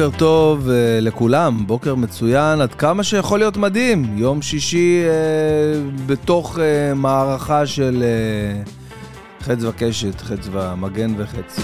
[0.00, 0.70] בוקר טוב uh,
[1.00, 4.18] לכולם, בוקר מצוין, עד כמה שיכול להיות מדהים.
[4.18, 6.60] יום שישי uh, בתוך uh,
[6.94, 11.60] מערכה של uh, חץ וקשת, חץ ומגן וחץ.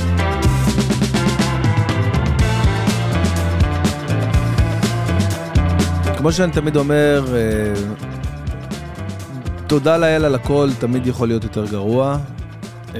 [6.16, 8.06] כמו שאני תמיד אומר, uh,
[9.66, 12.18] תודה לאל על הכל, תמיד יכול להיות יותר גרוע.
[12.92, 12.96] Uh,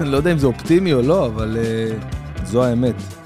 [0.00, 3.23] לא יודע אם זה אופטימי או לא, אבל uh, זו האמת.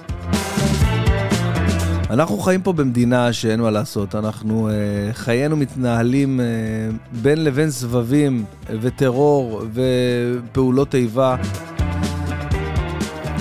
[2.11, 8.45] אנחנו חיים פה במדינה שאין מה לעשות, אנחנו, uh, חיינו מתנהלים uh, בין לבין סבבים
[8.81, 11.37] וטרור ופעולות איבה,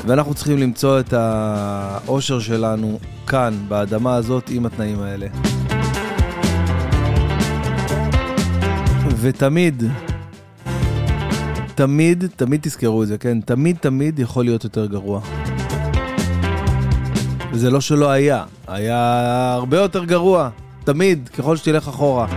[0.07, 5.27] ואנחנו צריכים למצוא את האושר שלנו כאן, באדמה הזאת, עם התנאים האלה.
[9.19, 9.83] ותמיד,
[11.75, 13.41] תמיד, תמיד תזכרו את זה, כן?
[13.41, 15.21] תמיד, תמיד יכול להיות יותר גרוע.
[17.51, 20.49] וזה לא שלא היה, היה הרבה יותר גרוע,
[20.83, 22.27] תמיד, ככל שתלך אחורה.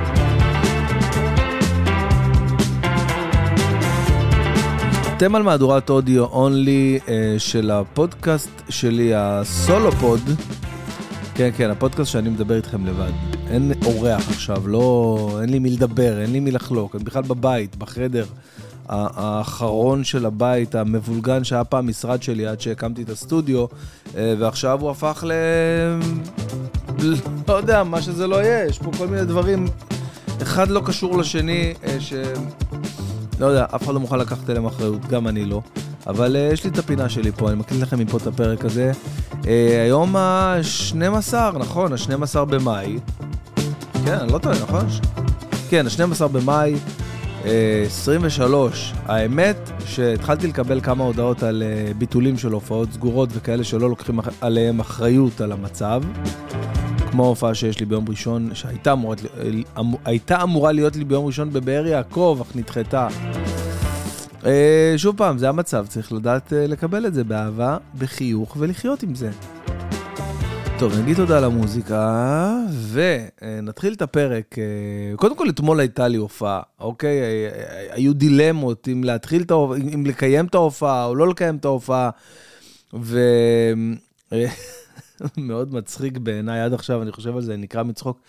[5.16, 10.20] אתם על מהדורת אודיו אונלי uh, של הפודקאסט שלי, הסולו פוד.
[11.34, 13.12] כן, כן, הפודקאסט שאני מדבר איתכם לבד.
[13.50, 15.38] אין אורח עכשיו, לא...
[15.41, 16.97] אין לי מי לדבר, אין לי מי לחלוק.
[16.97, 18.25] אני בכלל בבית, בחדר.
[18.91, 23.67] האחרון של הבית, המבולגן שהיה פעם משרד שלי עד שהקמתי את הסטודיו,
[24.17, 25.33] אה, ועכשיו הוא הפך ל...
[27.49, 29.67] לא יודע, מה שזה לא יהיה, יש פה כל מיני דברים,
[30.43, 32.13] אחד לא קשור לשני, אה, ש...
[33.41, 35.63] לא יודע, אף אחד לא מוכן לקחת אליהם אחריות, גם אני לא.
[36.07, 38.93] אבל uh, יש לי את הפינה שלי פה, אני מקליט לכם מפה את הפרק הזה.
[39.31, 39.47] Uh,
[39.85, 42.99] היום ה-12, נכון, ה-12 במאי.
[44.05, 44.87] כן, אני לא טועה, נכון?
[45.69, 46.75] כן, ה-12 במאי.
[47.45, 48.93] 23.
[49.06, 49.56] האמת
[49.87, 55.41] שהתחלתי לקבל כמה הודעות על אה, ביטולים של הופעות סגורות וכאלה שלא לוקחים עליהם אחריות
[55.41, 56.03] על המצב.
[57.11, 59.17] כמו ההופעה שיש לי ביום ראשון, שהייתה אמורה,
[60.06, 63.09] אה, אמורה להיות לי ביום ראשון בבאר יעקב, אך נדחתה.
[64.47, 69.31] אה, שוב פעם, זה המצב, צריך לדעת לקבל את זה באהבה, בחיוך ולחיות עם זה.
[70.81, 72.55] טוב, נגיד תודה על המוזיקה,
[72.93, 74.57] ונתחיל את הפרק.
[75.17, 77.21] קודם כל, אתמול הייתה לי הופעה, אוקיי?
[77.91, 82.11] היו דילמות אם להתחיל את ההופעה, אם לקיים את ההופעה או לא לקיים את ההופעה,
[82.93, 83.35] ומאוד
[85.79, 88.21] מצחיק בעיניי עד עכשיו, אני חושב על זה, נקרא מצחוק.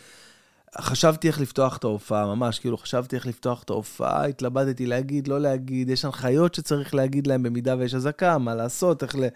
[0.80, 5.42] חשבתי איך לפתוח את ההופעה, ממש, כאילו, חשבתי איך לפתוח את ההופעה, התלבטתי להגיד, לא
[5.42, 9.28] להגיד, יש הנחיות שצריך להגיד להם במידה ויש אזעקה, מה לעשות, איך, ל,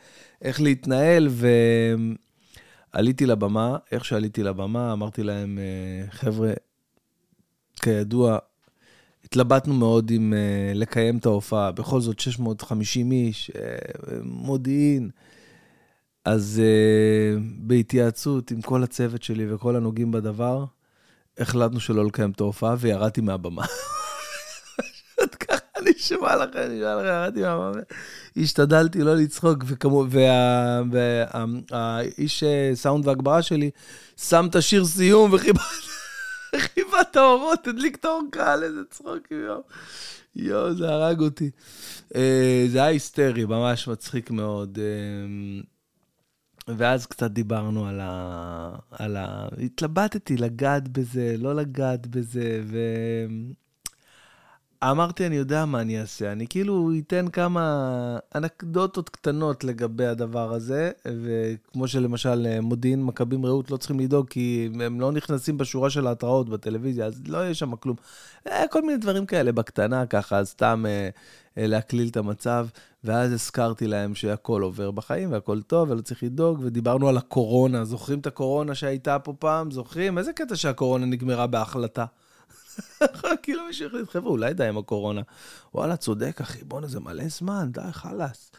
[0.42, 1.48] איך להתנהל, ו...
[2.96, 6.54] עליתי לבמה, איך שעליתי לבמה, אמרתי להם, אה, חבר'ה,
[7.82, 8.38] כידוע,
[9.24, 13.58] התלבטנו מאוד עם uh, לקיים את ההופעה, בכל זאת 650 איש, uh,
[14.24, 15.10] מודיעין.
[16.26, 20.66] אז uh, בהתייעצות עם כל הצוות שלי וכל הנוגעים בדבר,
[21.38, 23.66] החלטנו שלא לקיים את ההופעה וירדתי מהבמה.
[25.20, 25.28] אני
[25.98, 27.82] אשמע לכם, אני אשמע לכם, ירדתי מהבמה.
[28.38, 29.64] השתדלתי לא לצחוק,
[30.92, 33.70] והאיש אה, סאונד והגברה שלי
[34.18, 35.62] שם את השיר סיום וחיבה
[37.02, 39.62] את האורות, הדליק את האור קהל, איזה צחוק, יואו.
[40.36, 41.52] יואו, זה הרג אותי.
[42.16, 44.80] אה, זה היה היסטרי, ממש מצחיק מאוד.
[44.82, 45.62] אה,
[46.78, 48.76] ואז קצת דיברנו על ה...
[48.92, 49.48] על ה...
[49.64, 52.78] התלבטתי לגעת בזה, לא לגעת בזה, ו...
[54.84, 56.32] אמרתי, אני יודע מה אני אעשה.
[56.32, 63.78] אני כאילו אתן כמה אנקדוטות קטנות לגבי הדבר הזה, וכמו שלמשל מודיעין, מכבים רעות לא
[63.78, 67.96] צריכים לדאוג, כי הם לא נכנסים בשורה של ההתראות בטלוויזיה, אז לא יהיה שם כלום.
[68.48, 71.10] אה, כל מיני דברים כאלה בקטנה, ככה, סתם אה,
[71.58, 72.68] אה, להקליל את המצב.
[73.04, 77.86] ואז הזכרתי להם שהכל עובר בחיים והכל טוב ולא צריך לדאוג, ודיברנו על הקורונה.
[77.86, 79.72] זוכרים את הקורונה שהייתה פה פעם?
[79.72, 80.18] זוכרים?
[80.18, 82.06] איזה קטע שהקורונה נגמרה בהחלטה.
[83.44, 85.22] כאילו מישהו החליט, חבר'ה, אולי די עם הקורונה.
[85.74, 88.52] וואלה, צודק, אחי, בואנה, זה מלא זמן, די, חלאס.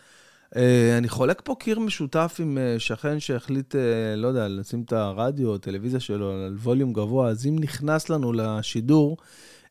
[0.54, 0.58] Uh,
[0.98, 3.78] אני חולק פה קיר משותף עם uh, שכן שהחליט, uh,
[4.16, 9.16] לא יודע, לשים את הרדיו הטלוויזיה שלו על ווליום גבוה, אז אם נכנס לנו לשידור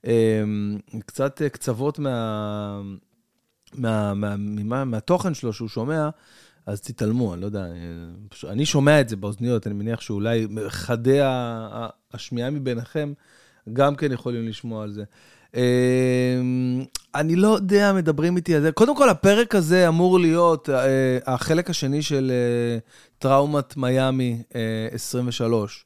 [0.01, 0.07] uh,
[1.05, 2.81] קצת קצוות מה,
[3.73, 6.09] מה, מה, מה, מהתוכן שלו שהוא שומע,
[6.65, 7.65] אז תתעלמו, אני לא יודע,
[8.47, 11.19] אני שומע את זה באוזניות, אני מניח שאולי חדי
[12.13, 13.13] השמיעה מביניכם
[13.73, 15.03] גם כן יכולים לשמוע על זה.
[15.55, 16.83] אמ,
[17.15, 18.71] אני לא יודע, מדברים איתי על זה.
[18.71, 22.77] קודם כל, הפרק הזה אמור להיות אה, החלק השני של אה,
[23.19, 24.41] טראומת מיאמי
[24.91, 25.85] 23,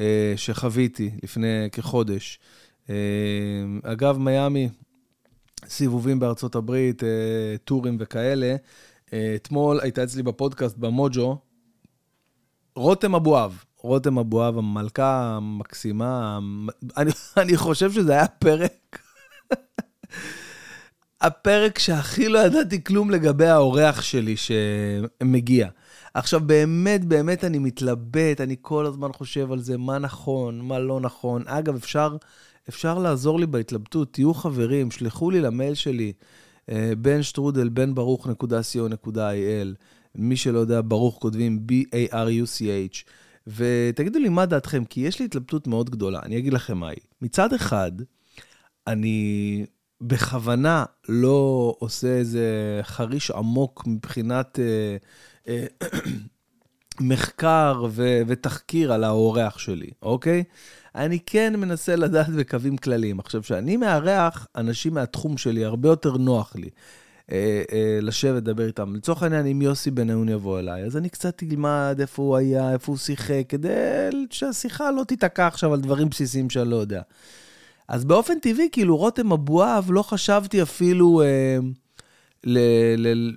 [0.00, 2.38] אה, שחוויתי לפני כחודש.
[3.82, 4.68] אגב, מיאמי,
[5.68, 7.02] סיבובים בארצות הברית,
[7.64, 8.56] טורים וכאלה.
[9.36, 11.38] אתמול הייתה אצלי בפודקאסט במוג'ו,
[12.76, 16.38] רותם אבואב, רותם אבואב, המלכה המקסימה,
[16.96, 18.98] אני, אני חושב שזה היה פרק,
[21.20, 25.68] הפרק שהכי לא ידעתי כלום לגבי האורח שלי שמגיע.
[26.14, 31.00] עכשיו, באמת, באמת אני מתלבט, אני כל הזמן חושב על זה, מה נכון, מה לא
[31.00, 31.42] נכון.
[31.46, 32.16] אגב, אפשר,
[32.68, 36.12] אפשר לעזור לי בהתלבטות, תהיו חברים, שלחו לי למייל שלי,
[36.70, 39.74] אה, בן שטרודל, בן ברוך נקודה co.il.
[40.14, 43.04] מי שלא יודע, ברוך כותבים B-A-R-U-C-H.
[43.46, 46.96] ותגידו לי מה דעתכם, כי יש לי התלבטות מאוד גדולה, אני אגיד לכם מהי.
[47.22, 47.92] מצד אחד,
[48.86, 49.64] אני
[50.00, 54.96] בכוונה לא עושה איזה חריש עמוק מבחינת אה,
[55.48, 55.66] אה,
[57.00, 60.44] מחקר ו- ותחקיר על האורח שלי, אוקיי?
[60.94, 63.20] אני כן מנסה לדעת בקווים כלליים.
[63.20, 66.68] עכשיו, כשאני מארח אנשים מהתחום שלי, הרבה יותר נוח לי.
[67.32, 68.94] אה, אה, לשבת, לדבר איתם.
[68.96, 72.92] לצורך העניין, אם יוסי בניון יבוא אליי, אז אני קצת אלמד איפה הוא היה, איפה
[72.92, 73.68] הוא שיחק, כדי
[74.30, 77.02] שהשיחה לא תיתקע עכשיו על דברים בסיסיים שאני לא יודע.
[77.88, 81.58] אז באופן טבעי, כאילו, רותם אבואב, לא חשבתי אפילו אה,
[82.44, 82.58] ל,
[82.96, 83.32] ל,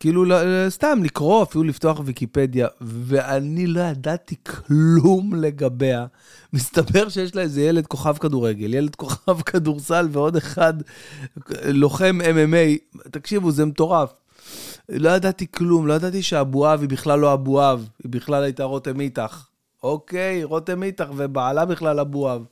[0.00, 0.24] כאילו,
[0.68, 6.06] סתם לקרוא, אפילו לפתוח ויקיפדיה, ואני לא ידעתי כלום לגביה.
[6.52, 10.74] מסתבר שיש לה איזה ילד כוכב כדורגל, ילד כוכב כדורסל ועוד אחד
[11.64, 12.98] לוחם MMA.
[13.10, 14.12] תקשיבו, זה מטורף.
[14.88, 19.46] לא ידעתי כלום, לא ידעתי שאבואב היא בכלל לא אבואב, היא בכלל הייתה רותם איתך.
[19.82, 22.44] אוקיי, רותם איתך ובעלה בכלל אבואב.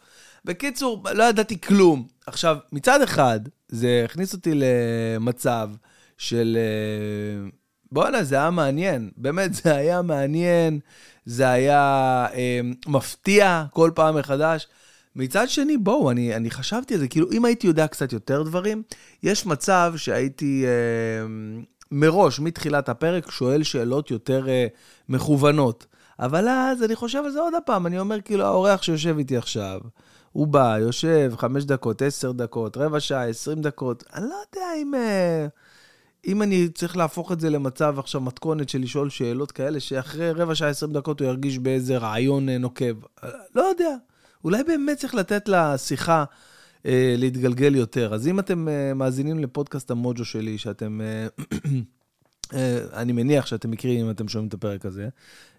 [0.44, 2.06] בקיצור, לא ידעתי כלום.
[2.26, 5.70] עכשיו, מצד אחד, זה הכניס אותי למצב
[6.18, 6.58] של...
[6.60, 7.48] אה,
[7.92, 9.10] בואנה, זה היה מעניין.
[9.16, 10.78] באמת, זה היה מעניין,
[11.26, 11.80] זה היה
[12.34, 14.66] אה, מפתיע כל פעם מחדש.
[15.16, 18.82] מצד שני, בואו, אני, אני חשבתי על זה, כאילו, אם הייתי יודע קצת יותר דברים,
[19.22, 21.26] יש מצב שהייתי אה,
[21.90, 24.66] מראש, מתחילת הפרק, שואל שאלות יותר אה,
[25.08, 25.86] מכוונות.
[26.18, 29.80] אבל אז אני חושב על זה עוד פעם, אני אומר, כאילו, האורח שיושב איתי עכשיו,
[30.32, 34.94] הוא בא, יושב חמש דקות, עשר דקות, רבע שעה, עשרים דקות, אני לא יודע אם...
[34.94, 35.46] אה,
[36.26, 40.54] אם אני צריך להפוך את זה למצב עכשיו מתכונת של לשאול שאלות כאלה, שאחרי רבע
[40.54, 42.94] שעה, עשרים דקות הוא ירגיש באיזה רעיון אה, נוקב.
[43.54, 43.96] לא יודע,
[44.44, 46.24] אולי באמת צריך לתת לשיחה
[46.86, 48.14] אה, להתגלגל יותר.
[48.14, 51.00] אז אם אתם אה, מאזינים לפודקאסט המוג'ו שלי, שאתם...
[51.00, 51.26] אה,
[52.54, 55.08] אה, אני מניח שאתם מכירים אם אתם שומעים את הפרק הזה,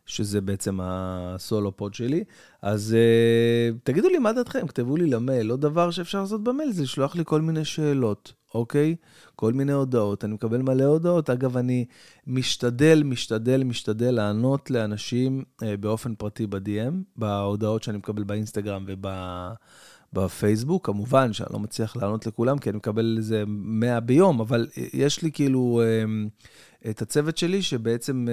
[0.05, 2.23] שזה בעצם הסולו פוד שלי,
[2.61, 5.51] אז uh, תגידו לי מה דעתכם, כתבו לי למייל.
[5.51, 8.95] עוד דבר שאפשר לעשות במייל זה לשלוח לי כל מיני שאלות, אוקיי?
[9.35, 11.29] כל מיני הודעות, אני מקבל מלא הודעות.
[11.29, 11.85] אגב, אני
[12.27, 19.07] משתדל, משתדל, משתדל לענות לאנשים uh, באופן פרטי ב-DM, בהודעות שאני מקבל באינסטגרם וב...
[20.13, 25.21] בפייסבוק, כמובן שאני לא מצליח לענות לכולם, כי אני מקבל איזה 100 ביום, אבל יש
[25.21, 25.81] לי כאילו
[26.89, 28.27] את הצוות שלי, שבעצם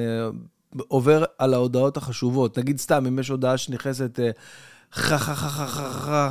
[0.89, 2.59] עובר על ההודעות החשובות.
[2.59, 4.19] נגיד סתם, אם יש הודעה שנכנסת,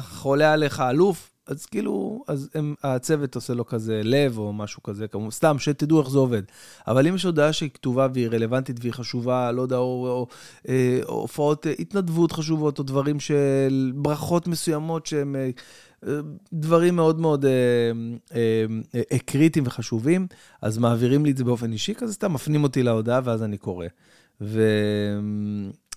[0.01, 5.07] חולה עליך אלוף, אז כאילו, אז הם, הצוות עושה לו כזה לב או משהו כזה,
[5.07, 6.41] כמו, סתם, שתדעו איך זה עובד.
[6.87, 10.27] אבל אם יש הודעה שהיא כתובה והיא רלוונטית והיא חשובה, לא יודע, או
[11.05, 15.35] הופעות התנדבות חשובות, או דברים של ברכות מסוימות שהם
[16.53, 17.91] דברים מאוד מאוד אה,
[18.95, 20.27] אה, קריטיים וחשובים,
[20.61, 23.85] אז מעבירים לי את זה באופן אישי, כזה סתם מפנים אותי להודעה ואז אני קורא.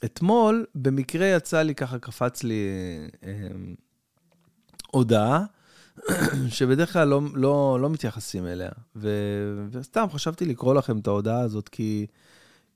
[0.04, 2.68] ואתמול, במקרה יצא לי, ככה קפץ לי
[3.24, 3.48] אה,
[4.90, 5.44] הודעה,
[6.48, 8.70] שבדרך כלל לא, לא, לא מתייחסים אליה.
[8.96, 9.10] ו,
[9.70, 12.06] וסתם חשבתי לקרוא לכם את ההודעה הזאת, כי,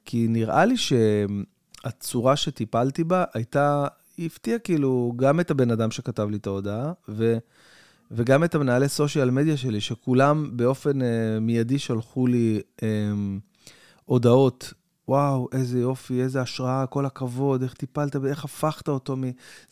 [0.05, 3.87] כי נראה לי שהצורה שטיפלתי בה הייתה,
[4.17, 7.38] היא הפתיעה כאילו גם את הבן אדם שכתב לי את ההודעה, ו,
[8.11, 11.05] וגם את המנהלי סושיאל מדיה שלי, שכולם באופן uh,
[11.40, 12.83] מיידי שלחו לי um,
[14.05, 14.73] הודעות
[15.11, 19.23] וואו, איזה יופי, איזה השראה, כל הכבוד, איך טיפלת, איך הפכת אותו מ...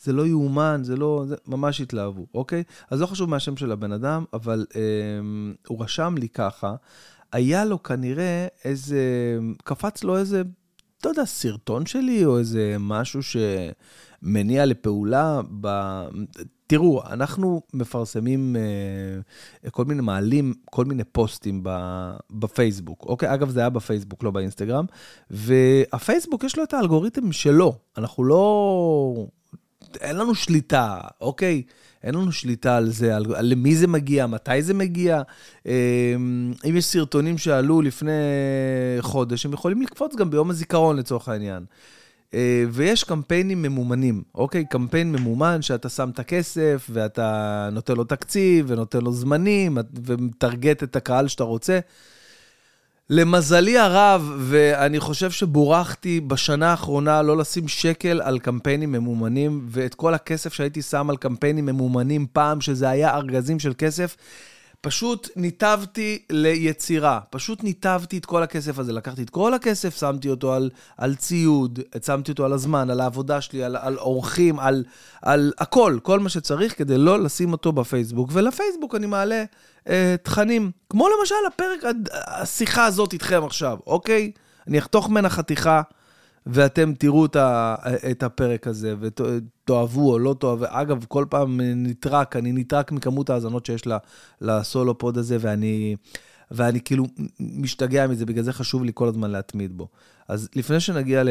[0.03, 1.25] זה לא יאומן, זה לא...
[1.29, 2.63] זה ממש התלהבו, אוקיי?
[2.91, 4.81] אז לא חשוב מהשם של הבן אדם, אבל אה,
[5.69, 6.75] הוא רשם לי ככה,
[7.33, 9.03] היה לו כנראה איזה...
[9.65, 10.43] קפץ לו איזה,
[11.05, 15.69] לא יודע, סרטון שלי, או איזה משהו שמניע לפעולה ב...
[16.69, 18.57] תראו, אנחנו מפרסמים
[19.67, 21.63] uh, כל מיני, מעלים כל מיני פוסטים
[22.31, 23.35] בפייסבוק, אוקיי?
[23.35, 24.85] אגב, זה היה בפייסבוק, לא באינסטגרם,
[25.31, 27.79] והפייסבוק יש לו את האלגוריתם שלו.
[27.99, 29.27] אנחנו לא...
[30.01, 31.63] אין לנו שליטה, אוקיי?
[32.03, 35.23] אין לנו שליטה על זה, על, על למי זה מגיע, מתי זה מגיע.
[35.67, 35.73] אמ,
[36.69, 38.13] אם יש סרטונים שעלו לפני
[39.01, 41.65] חודש, הם יכולים לקפוץ גם ביום הזיכרון לצורך העניין.
[42.35, 44.65] אה, ויש קמפיינים ממומנים, אוקיי?
[44.71, 50.97] קמפיין ממומן שאתה שם את הכסף, ואתה נותן לו תקציב, ונותן לו זמנים, ומטרגט את
[50.97, 51.79] הקהל שאתה רוצה.
[53.11, 60.15] למזלי הרב, ואני חושב שבורכתי בשנה האחרונה לא לשים שקל על קמפיינים ממומנים, ואת כל
[60.15, 64.17] הכסף שהייתי שם על קמפיינים ממומנים פעם, שזה היה ארגזים של כסף,
[64.81, 67.21] פשוט ניתבתי ליצירה.
[67.31, 68.93] פשוט ניתבתי את כל הכסף הזה.
[68.93, 73.41] לקחתי את כל הכסף, שמתי אותו על, על ציוד, שמתי אותו על הזמן, על העבודה
[73.41, 74.85] שלי, על, על אורחים, על,
[75.23, 78.31] על הכל, כל מה שצריך כדי לא לשים אותו בפייסבוק.
[78.33, 79.45] ולפייסבוק אני מעלה
[79.89, 81.81] אה, תכנים, כמו למשל הפרק,
[82.27, 84.33] השיחה הזאת איתכם עכשיו, אוקיי?
[84.69, 85.83] אני אחתוך ממנה חתיכה.
[86.49, 87.27] ואתם תראו
[88.11, 90.65] את הפרק הזה, ותאהבו או לא תאהבו.
[90.69, 93.83] אגב, כל פעם נטרק, אני נטרק מכמות ההאזנות שיש
[94.41, 95.97] לסולו פוד הזה, ואני,
[96.51, 97.07] ואני כאילו
[97.41, 99.89] משתגע מזה, בגלל זה חשוב לי כל הזמן להתמיד בו.
[100.29, 101.23] אז לפני שנגיע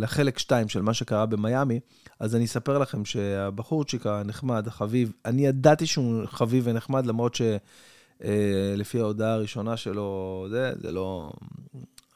[0.00, 1.80] לחלק 2 של מה שקרה במיאמי,
[2.20, 9.02] אז אני אספר לכם שהבחורצ'יק הנחמד, החביב, אני ידעתי שהוא חביב ונחמד, למרות שלפי אה,
[9.02, 11.30] ההודעה הראשונה שלו, זה, זה לא,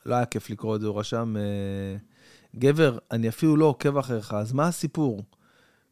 [0.06, 1.96] לא היה כיף לקרוא את זה, הוא רשם, אה,
[2.56, 5.22] גבר, אני אפילו לא עוקב אחריך, אז מה הסיפור?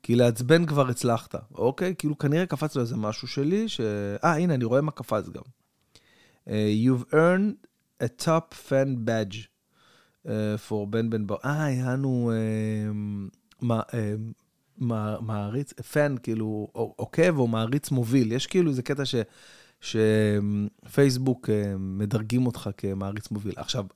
[0.03, 1.95] כי לעצבן כבר הצלחת, אוקיי?
[1.99, 3.81] כאילו כנראה קפץ לו איזה משהו שלי, ש...
[4.25, 5.43] אה, הנה, אני רואה מה קפץ גם.
[6.47, 6.51] Uh,
[6.85, 7.67] you've earned
[8.03, 9.49] a top fan badge
[10.27, 10.29] uh,
[10.69, 11.37] for בן בן בר...
[11.45, 12.33] אה, היה לנו
[15.21, 18.33] מעריץ, פן, כאילו, עוקב או מעריץ מוביל.
[18.33, 19.15] יש כאילו איזה קטע ש...
[19.81, 23.55] שפייסבוק מדרגים אותך כמעריץ מוביל.
[23.57, 23.87] עכשיו,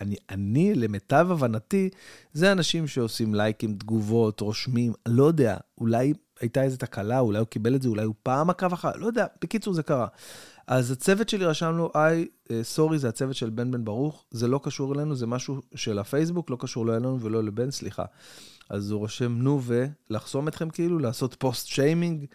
[0.00, 1.90] אני, אני, למיטב הבנתי,
[2.32, 7.74] זה אנשים שעושים לייקים, תגובות, רושמים, לא יודע, אולי הייתה איזו תקלה, אולי הוא קיבל
[7.74, 10.06] את זה, אולי הוא פעם עקב אחר, לא יודע, בקיצור, זה קרה.
[10.66, 12.26] אז הצוות שלי רשם לו, היי,
[12.62, 16.50] סורי, זה הצוות של בן בן ברוך, זה לא קשור אלינו, זה משהו של הפייסבוק,
[16.50, 18.04] לא קשור לא אלינו ולא לבן, סליחה.
[18.70, 22.26] אז הוא רושם, נו, ולחסום אתכם כאילו, לעשות פוסט שיימינג.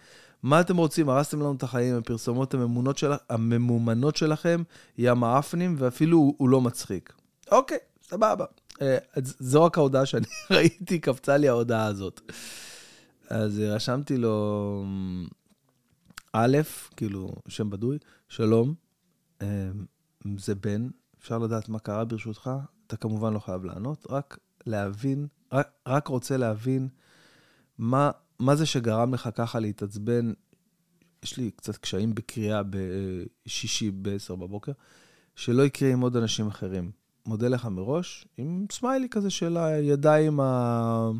[0.43, 1.09] מה אתם רוצים?
[1.09, 3.11] הרסתם לנו את החיים, הפרסומות הממומנות, של...
[3.29, 4.63] הממומנות שלכם,
[4.97, 7.13] יא מעפנים, ואפילו הוא, הוא לא מצחיק.
[7.51, 8.45] אוקיי, סבבה.
[8.81, 12.21] אה, זו רק ההודעה שאני ראיתי, קפצה לי ההודעה הזאת.
[13.29, 14.85] אז רשמתי לו,
[16.33, 16.57] א',
[16.95, 17.97] כאילו, שם בדוי,
[18.29, 18.73] שלום,
[19.41, 19.69] אה,
[20.37, 20.89] זה בן,
[21.19, 22.49] אפשר לדעת מה קרה ברשותך?
[22.87, 26.87] אתה כמובן לא חייב לענות, רק להבין, רק, רק רוצה להבין
[27.77, 30.33] מה, מה זה שגרם לך ככה להתעצבן.
[31.23, 34.71] יש לי קצת קשיים בקריאה בשישי ב-10 בבוקר,
[35.35, 36.91] שלא יקרה עם עוד אנשים אחרים.
[37.25, 41.11] מודה לך מראש, עם סמיילי כזה של הידיים ה...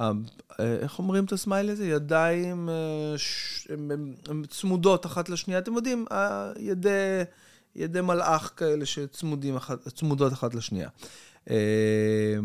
[0.00, 0.10] ה...
[0.58, 1.86] איך אומרים את הסמיילי הזה?
[1.86, 3.68] ידיים אה, ש...
[4.48, 5.58] צמודות אחת לשנייה.
[5.58, 6.04] אתם יודעים,
[6.58, 7.22] ידי,
[7.76, 10.88] ידי מלאך כאלה שצמודות אחת, אחת לשנייה.
[11.50, 12.36] אה,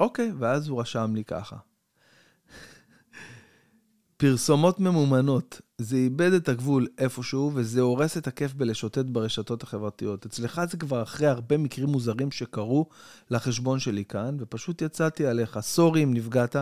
[0.00, 1.56] אוקיי, ואז הוא רשם לי ככה.
[4.20, 10.26] פרסומות ממומנות, זה איבד את הגבול איפשהו, וזה הורס את הכיף בלשוטט ברשתות החברתיות.
[10.26, 12.86] אצלך זה כבר אחרי הרבה מקרים מוזרים שקרו
[13.30, 15.58] לחשבון שלי כאן, ופשוט יצאתי עליך.
[15.60, 16.56] Sorry אם נפגעת,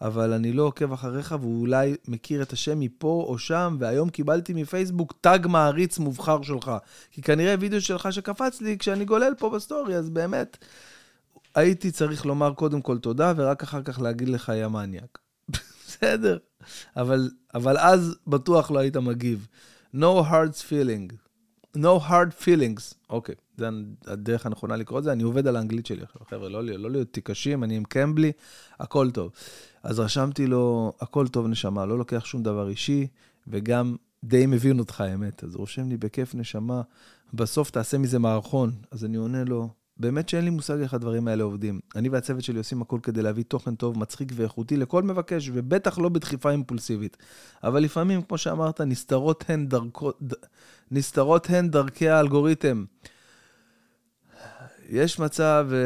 [0.00, 5.14] אבל אני לא עוקב אחריך, ואולי מכיר את השם מפה או שם, והיום קיבלתי מפייסבוק
[5.20, 6.72] תג מעריץ מובחר שלך.
[7.10, 10.58] כי כנראה וידאו שלך שקפץ לי כשאני גולל פה בסטורי, אז באמת,
[11.54, 15.23] הייתי צריך לומר קודם כל תודה, ורק אחר כך להגיד לך, יא מניאק.
[16.02, 16.38] בסדר.
[16.96, 19.46] אבל, אבל אז בטוח לא היית מגיב.
[19.94, 21.14] No hard feeling.
[21.76, 22.94] No hard feelings.
[23.10, 23.68] אוקיי, okay, זה
[24.06, 25.12] הדרך הנכונה לקרוא את זה.
[25.12, 28.32] אני עובד על האנגלית שלי עכשיו, חבר'ה, לא, לא להיות תיקשים, אני עם קמבלי,
[28.80, 29.32] הכל טוב.
[29.82, 33.06] אז רשמתי לו, הכל טוב נשמה, לא לוקח שום דבר אישי,
[33.48, 35.44] וגם די מבין אותך, האמת.
[35.44, 36.82] אז הוא רושם לי בכיף נשמה,
[37.34, 38.72] בסוף תעשה מזה מערכון.
[38.90, 41.80] אז אני עונה לו, באמת שאין לי מושג איך הדברים האלה עובדים.
[41.96, 46.08] אני והצוות שלי עושים הכל כדי להביא תוכן טוב, מצחיק ואיכותי לכל מבקש, ובטח לא
[46.08, 47.16] בדחיפה אימפולסיבית.
[47.64, 50.12] אבל לפעמים, כמו שאמרת, נסתרות הן, דרכו,
[50.90, 52.84] נסתרות הן דרכי האלגוריתם.
[54.88, 55.78] יש מצב, אה,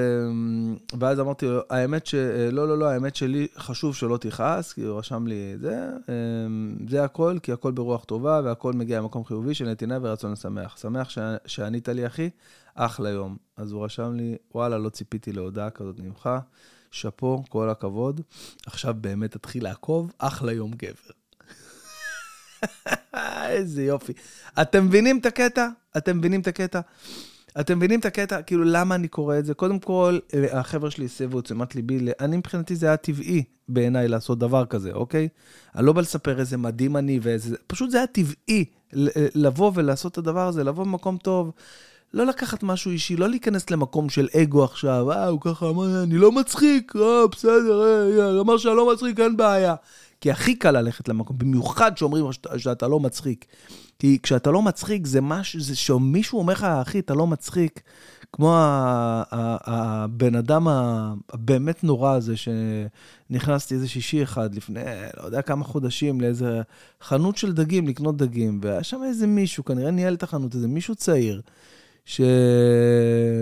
[1.00, 2.14] ואז אמרתי לו, האמת ש...
[2.14, 6.14] אה, לא, לא, לא, האמת שלי חשוב שלא תכעס, כי הוא רשם לי זה, אה,
[6.88, 10.76] זה הכל, כי הכל ברוח טובה, והכל מגיע ממקום חיובי של נתינה ורצון לשמח.
[10.76, 11.08] שמח.
[11.46, 12.30] שענית לי, אחי,
[12.78, 13.36] אחלה יום.
[13.56, 16.30] אז הוא רשם לי, וואלה, לא ציפיתי להודעה כזאת ממך,
[16.90, 18.20] שאפו, כל הכבוד.
[18.66, 21.10] עכשיו באמת תתחיל לעקוב, אחלה יום גבר.
[23.48, 24.12] איזה יופי.
[24.62, 25.68] אתם מבינים את הקטע?
[25.96, 26.80] אתם מבינים את הקטע?
[27.60, 28.42] אתם מבינים את הקטע?
[28.42, 29.54] כאילו, למה אני קורא את זה?
[29.54, 34.08] קודם כל, אה, החבר'ה שלי הסבו את תשומת ליבי, אני מבחינתי זה היה טבעי בעיניי
[34.08, 35.28] לעשות דבר כזה, אוקיי?
[35.74, 37.56] אני לא בא לספר איזה מדהים אני ואיזה...
[37.66, 38.64] פשוט זה היה טבעי
[39.34, 41.52] לבוא ולעשות את הדבר הזה, לבוא במקום טוב.
[42.14, 46.18] לא לקחת משהו אישי, לא להיכנס למקום של אגו עכשיו, אה, הוא ככה אמר, אני
[46.18, 49.74] לא מצחיק, אה, בסדר, אה, אמר שאני לא מצחיק, אין בעיה.
[50.20, 53.44] כי הכי קל ללכת למקום, במיוחד שאומרים שאתה, שאתה לא מצחיק.
[53.98, 57.80] כי כשאתה לא מצחיק, זה משהו, זה שמישהו אומר לך, אחי, אתה לא מצחיק,
[58.32, 64.80] כמו הבן אדם הבאמת נורא הזה, שנכנסתי איזה שישי אחד לפני,
[65.20, 66.62] לא יודע כמה חודשים, לאיזה
[67.02, 70.94] חנות של דגים, לקנות דגים, והיה שם איזה מישהו, כנראה ניהל את החנות, איזה מישהו
[70.94, 71.40] צעיר.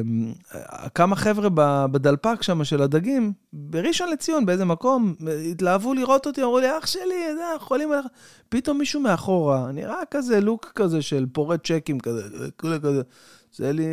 [0.02, 1.48] שכמה חבר'ה
[1.86, 5.14] בדלפק שם של הדגים, בראשון לציון, באיזה מקום,
[5.50, 8.06] התלהבו לראות אותי, אמרו לי, אח שלי, זה, חולים עליך.
[8.48, 12.22] פתאום מישהו מאחורה, נראה כזה לוק כזה של פורט צ'קים כזה,
[12.58, 13.02] כזה, כזה.
[13.56, 13.84] זה לי,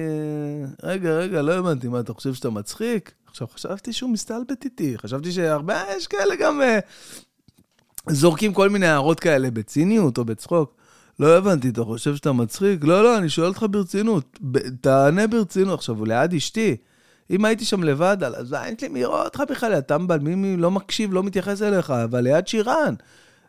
[0.83, 3.11] רגע, רגע, לא הבנתי, מה, אתה חושב שאתה מצחיק?
[3.27, 9.19] עכשיו, חשבתי שהוא מסתלבט איתי, חשבתי שהרבה, יש כאלה גם uh, זורקים כל מיני הערות
[9.19, 10.82] כאלה בציניות או בצחוק.
[11.19, 12.83] לא הבנתי, אתה חושב שאתה מצחיק?
[12.83, 14.39] לא, לא, אני שואל אותך ברצינות.
[14.81, 15.79] תענה ברצינות.
[15.79, 16.75] עכשיו, הוא ליד אשתי.
[17.29, 19.73] אם הייתי שם לבד, על הזין שלי, מי רואה אותך בכלל?
[19.73, 22.93] אתה טמבל, מי, מי לא מקשיב, לא מתייחס אליך, אבל ליד שירן.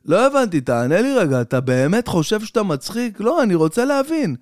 [0.05, 3.21] לא הבנתי, תענה לי רגע, אתה באמת חושב שאתה מצחיק?
[3.21, 4.37] לא, אני רוצה להבין.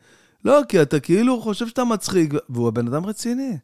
[0.45, 3.59] לא, כי אתה כאילו חושב שאתה מצחיק, והוא הבן אדם רציני.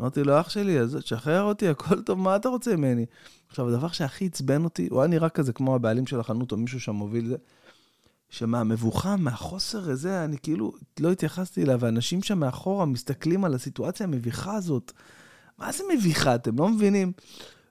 [0.00, 3.06] אמרתי לו, אח שלי, אז תשחרר אותי, הכל טוב, מה אתה רוצה ממני?
[3.48, 6.80] עכשיו, הדבר שהכי עצבן אותי, הוא היה נראה כזה כמו הבעלים של החנות או מישהו
[6.80, 7.36] שם מוביל זה.
[8.28, 14.54] שמהמבוכה, מהחוסר הזה, אני כאילו לא התייחסתי אליו, ואנשים שם מאחורה מסתכלים על הסיטואציה המביכה
[14.54, 14.92] הזאת.
[15.58, 16.34] מה זה מביכה?
[16.34, 17.12] אתם לא מבינים?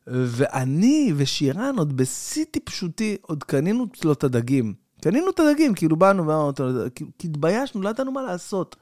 [0.08, 4.74] ואני ושירן עוד בשיא טיפשותי, עוד קנינו לו את הדגים.
[5.02, 6.52] קנינו את הדגים, כאילו באנו ואמרנו,
[6.96, 8.76] כי התביישנו, לא ידענו מה לעשות.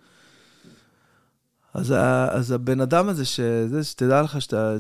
[1.74, 1.94] אז,
[2.32, 4.77] אז הבן אדם הזה, שזה, שתדע לך שאתה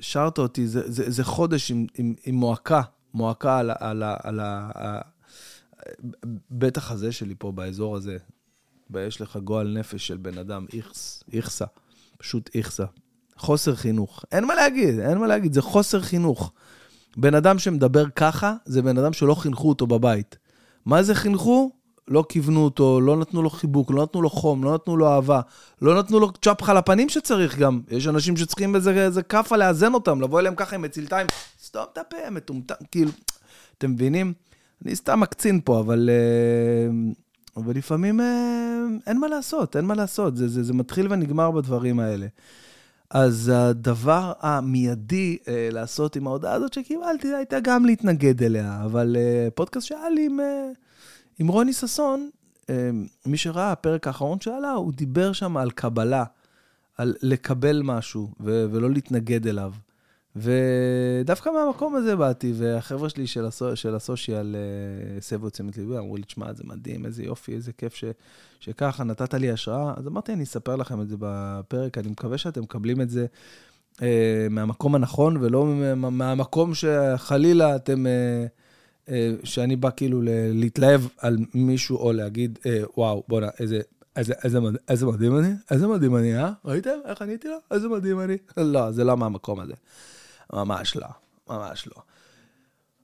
[0.00, 2.82] שרת אותי, זה, זה, זה חודש עם, עם, עם מועקה,
[3.14, 5.00] מועקה על, על, על, על,
[6.50, 8.16] בטח הזה שלי פה, באזור הזה,
[9.00, 11.64] יש לך גועל נפש של בן אדם, איכס, איכסה,
[12.18, 12.84] פשוט איכסה.
[13.36, 14.24] חוסר חינוך.
[14.32, 16.52] אין מה להגיד, אין מה להגיד, זה חוסר חינוך.
[17.16, 20.38] בן אדם שמדבר ככה, זה בן אדם שלא חינכו אותו בבית.
[20.86, 21.70] מה זה חינכו?
[22.08, 25.40] לא כיוונו אותו, לא נתנו לו חיבוק, לא נתנו לו חום, לא נתנו לו אהבה,
[25.82, 27.80] לא נתנו לו צ'פחה לפנים שצריך גם.
[27.90, 31.26] יש אנשים שצריכים איזה, כאפה לאזן אותם, לבוא אליהם ככה עם מצילתיים,
[31.62, 33.10] סתום את הפה, מטומטם, כאילו,
[33.78, 34.32] אתם מבינים?
[34.86, 37.12] אני סתם מקצין פה, אבל, אה,
[37.56, 40.36] אבל לפעמים אה, אין מה לעשות, אין מה לעשות.
[40.36, 42.26] זה, זה, זה מתחיל ונגמר בדברים האלה.
[43.10, 49.48] אז הדבר המיידי אה, לעשות עם ההודעה הזאת שקיבלתי, הייתה גם להתנגד אליה, אבל אה,
[49.54, 50.68] פודקאסט שהיה לי עם, אה,
[51.38, 52.30] עם רוני ששון,
[52.70, 52.90] אה,
[53.26, 56.24] מי שראה, הפרק האחרון שעלה, הוא דיבר שם על קבלה,
[56.98, 59.72] על לקבל משהו ו- ולא להתנגד אליו.
[60.36, 64.56] ודווקא מהמקום הזה באתי, והחבר'ה שלי של, הסו, של הסושיאל
[65.18, 68.04] הסבו את תשומת ליבי, אמרו לי, תשמע, זה מדהים, איזה יופי, איזה כיף ש,
[68.60, 69.94] שככה, נתת לי השראה.
[69.96, 73.26] אז אמרתי, אני אספר לכם את זה בפרק, אני מקווה שאתם מקבלים את זה
[74.02, 75.66] אה, מהמקום הנכון, ולא
[75.96, 78.46] מהמקום שחלילה אתם, אה,
[79.08, 80.20] אה, שאני בא כאילו
[80.52, 83.80] להתלהב על מישהו, או להגיד, אה, וואו, בואנה, איזה...
[84.16, 86.52] איזה, איזה, איזה מדהים אני, איזה מדהים אני, אה?
[86.64, 87.56] ראיתם איך עניתי לו?
[87.70, 88.36] איזה מדהים אני.
[88.56, 89.72] לא, זה לא מהמקום הזה.
[90.52, 91.06] ממש לא,
[91.48, 92.02] ממש לא.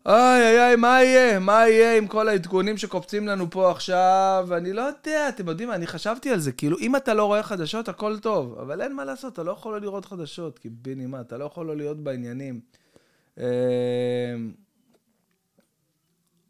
[0.07, 1.39] אוי אוי אוי, מה יהיה?
[1.39, 4.49] מה יהיה עם כל העדכונים שקופצים לנו פה עכשיו?
[4.57, 7.43] אני לא יודע, אתם יודעים מה, אני חשבתי על זה, כאילו, אם אתה לא רואה
[7.43, 11.07] חדשות, הכל טוב, אבל אין מה לעשות, אתה לא יכול לא לראות חדשות, כי ביני
[11.07, 12.61] מה, אתה לא יכול לא להיות בעניינים.
[13.39, 13.45] אמ,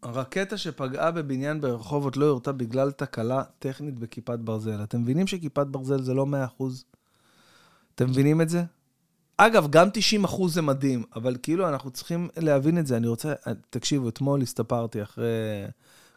[0.04, 4.82] רקטה שפגעה בבניין ברחובות לא יורתה בגלל תקלה טכנית בכיפת ברזל.
[4.82, 6.26] אתם מבינים שכיפת ברזל זה לא
[6.58, 6.62] 100%?
[7.94, 8.62] אתם מבינים את זה?
[9.40, 12.96] אגב, גם 90 אחוז זה מדהים, אבל כאילו אנחנו צריכים להבין את זה.
[12.96, 13.34] אני רוצה,
[13.70, 15.66] תקשיבו, אתמול הסתפרתי אחרי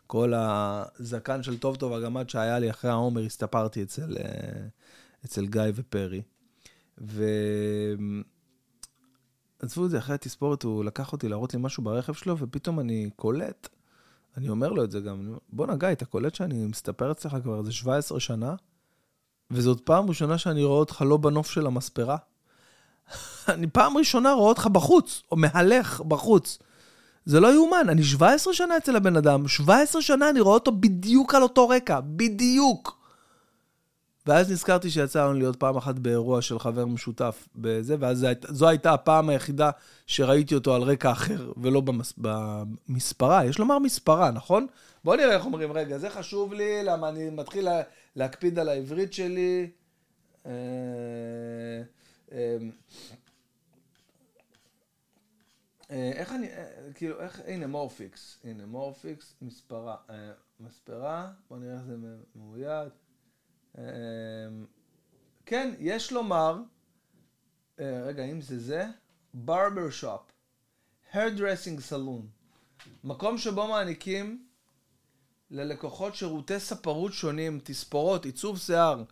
[0.08, 4.16] כל הזקן של טוב טוב הגמד שהיה לי אחרי העומר, הסתפרתי אצל,
[5.26, 6.22] אצל גיא ופרי.
[7.02, 7.24] ו...
[9.60, 13.10] עזבו את זה, אחרי התספורת הוא לקח אותי להראות לי משהו ברכב שלו, ופתאום אני
[13.16, 13.70] קולט,
[14.38, 17.72] אני אומר לו את זה גם, בואנה גיא, אתה קולט שאני מסתפר אצלך כבר איזה
[17.72, 18.56] 17 שנה,
[19.52, 22.18] וזאת פעם ראשונה שאני רואה אותך לא בנוף של המספרה.
[23.54, 26.60] אני פעם ראשונה רואה אותך בחוץ, או מהלך בחוץ.
[27.26, 31.36] זה לא יאומן, אני 17 שנה אצל הבן אדם, 17 שנה אני רואה אותו בדיוק
[31.36, 33.02] על אותו רקע, בדיוק.
[34.28, 38.94] ואז נזכרתי שיצא לנו להיות פעם אחת באירוע של חבר משותף בזה, ואז זו הייתה
[38.94, 39.70] הפעם היחידה
[40.08, 43.46] שראיתי אותו על רקע אחר, ולא במס, במספרה.
[43.46, 44.68] יש לומר מספרה, נכון?
[45.04, 47.82] בואו נראה איך אומרים, רגע, זה חשוב לי, למה אני מתחיל לה,
[48.16, 49.70] להקפיד על העברית שלי.
[50.46, 50.52] אה,
[55.90, 56.48] איך אני,
[56.96, 59.96] כאילו, איך, הנה מורפיקס, הנה מורפיקס, מספרה,
[60.60, 61.96] מספרה, בואו נראה איך זה
[62.36, 62.92] מאוית.
[63.78, 63.84] אמ,
[65.46, 66.58] כן, יש לומר,
[67.80, 68.86] אה, רגע, אם זה זה,
[70.02, 70.32] shop,
[71.14, 72.26] hair dressing saloon,
[73.04, 74.48] מקום שבו מעניקים
[75.52, 79.04] ללקוחות שירותי ספרות שונים, תספורות, עיצוב שיער,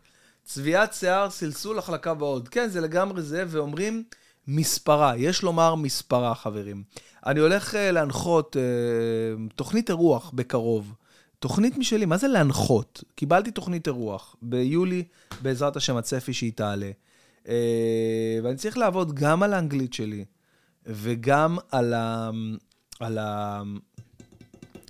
[0.50, 2.48] צביעת שיער, סלסול, החלקה ועוד.
[2.48, 4.04] כן, זה לגמרי זה, ואומרים
[4.48, 6.84] מספרה, יש לומר מספרה, חברים.
[7.26, 10.94] אני הולך uh, להנחות uh, תוכנית אירוח בקרוב.
[11.40, 13.04] תוכנית משלי, מה זה להנחות?
[13.16, 15.04] קיבלתי תוכנית אירוח ביולי,
[15.42, 16.92] בעזרת השם, הצפי שהיא תעלה.
[17.46, 17.50] Uh,
[18.44, 20.26] ואני צריך לעבוד גם על האנגלית שלי,
[20.86, 22.30] וגם על ה...
[23.00, 23.62] על ה...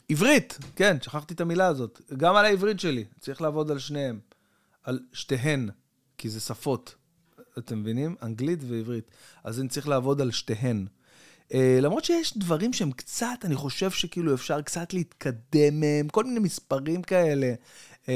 [0.09, 2.01] עברית, כן, שכחתי את המילה הזאת.
[2.17, 4.28] גם על העברית שלי, צריך לעבוד על שניהם.
[4.89, 5.69] על שתיהן,
[6.17, 6.95] כי זה שפות.
[7.57, 8.15] אתם מבינים?
[8.23, 9.11] אנגלית ועברית.
[9.43, 10.87] אז אני צריך לעבוד על שתיהן.
[11.49, 16.39] Uh, למרות שיש דברים שהם קצת, אני חושב שכאילו אפשר קצת להתקדם מהם, כל מיני
[16.39, 17.53] מספרים כאלה.
[18.03, 18.07] Uh,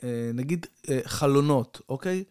[0.00, 2.24] uh, נגיד uh, חלונות, אוקיי?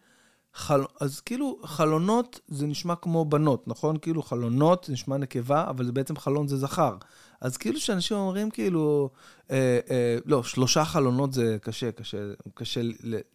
[0.54, 0.84] חל...
[1.00, 3.96] אז כאילו, חלונות זה נשמע כמו בנות, נכון?
[3.96, 6.96] כאילו, חלונות זה נשמע נקבה, אבל זה בעצם חלון זה זכר.
[7.40, 9.10] אז כאילו שאנשים אומרים כאילו,
[9.50, 12.18] אה, אה, לא, שלושה חלונות זה קשה, קשה,
[12.54, 12.80] קשה,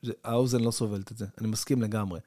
[0.02, 2.20] זה, האוזן לא סובלת את זה, אני מסכים לגמרי.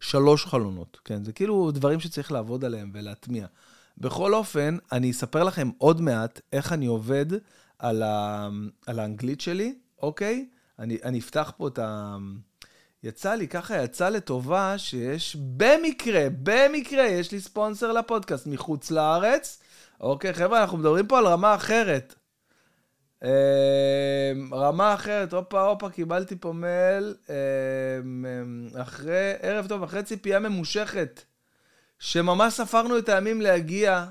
[0.00, 1.24] שלוש חלונות, כן?
[1.24, 3.46] זה כאילו דברים שצריך לעבוד עליהם ולהטמיע.
[3.98, 7.26] בכל אופן, אני אספר לכם עוד מעט איך אני עובד
[7.78, 8.48] על, ה,
[8.86, 10.48] על האנגלית שלי, אוקיי?
[10.78, 12.16] אני, אני אפתח פה את ה...
[13.02, 19.62] יצא לי, ככה יצא לטובה שיש במקרה, במקרה, יש לי ספונסר לפודקאסט מחוץ לארץ.
[20.00, 22.14] אוקיי, חבר'ה, אנחנו מדברים פה על רמה אחרת.
[23.24, 23.28] אמ,
[24.54, 31.22] רמה אחרת, הופה, הופה, קיבלתי פה מייל אמ, אמ, אחרי, ערב טוב, אחרי ציפייה ממושכת,
[31.98, 34.06] שממש ספרנו את הימים להגיע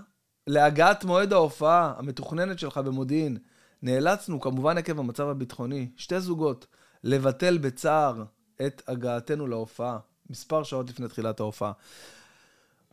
[0.48, 3.38] להגעת מועד ההופעה המתוכננת שלך במודיעין.
[3.82, 6.67] נאלצנו, כמובן עקב המצב הביטחוני, שתי זוגות,
[7.04, 8.24] לבטל בצער
[8.65, 9.97] את הגעתנו להופעה,
[10.29, 11.71] מספר שעות לפני תחילת ההופעה.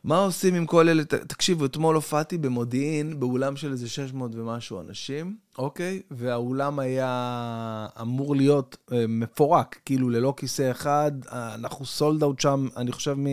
[0.04, 1.04] מה עושים עם כל אלה?
[1.04, 6.02] תקשיבו, אתמול הופעתי במודיעין, באולם של איזה 600 ומשהו אנשים, אוקיי?
[6.10, 11.12] והאולם היה אמור להיות אה, מפורק, כאילו ללא כיסא אחד.
[11.32, 13.26] אנחנו סולד אאוט שם, אני חושב, מ,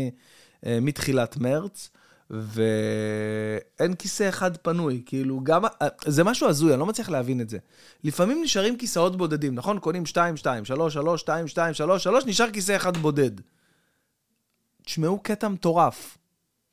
[0.66, 1.90] אה, מתחילת מרץ,
[2.30, 5.04] ואין כיסא אחד פנוי.
[5.06, 5.66] כאילו, גם...
[5.66, 7.58] אה, זה משהו הזוי, אני לא מצליח להבין את זה.
[8.04, 9.80] לפעמים נשארים כיסאות בודדים, נכון?
[9.80, 13.32] קונים 2, 2, 3, 3, 2, 2, 3, 3, נשאר כיסא אחד בודד.
[14.86, 16.18] תשמעו קטע מטורף.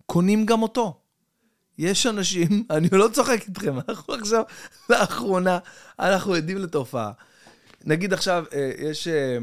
[0.06, 1.00] קונים גם אותו.
[1.78, 4.42] יש אנשים, אני לא צוחק איתכם, אנחנו עכשיו,
[4.90, 5.58] לאחרונה,
[5.98, 7.12] אנחנו עדים לתופעה.
[7.84, 9.38] נגיד עכשיו, אה, יש, אה,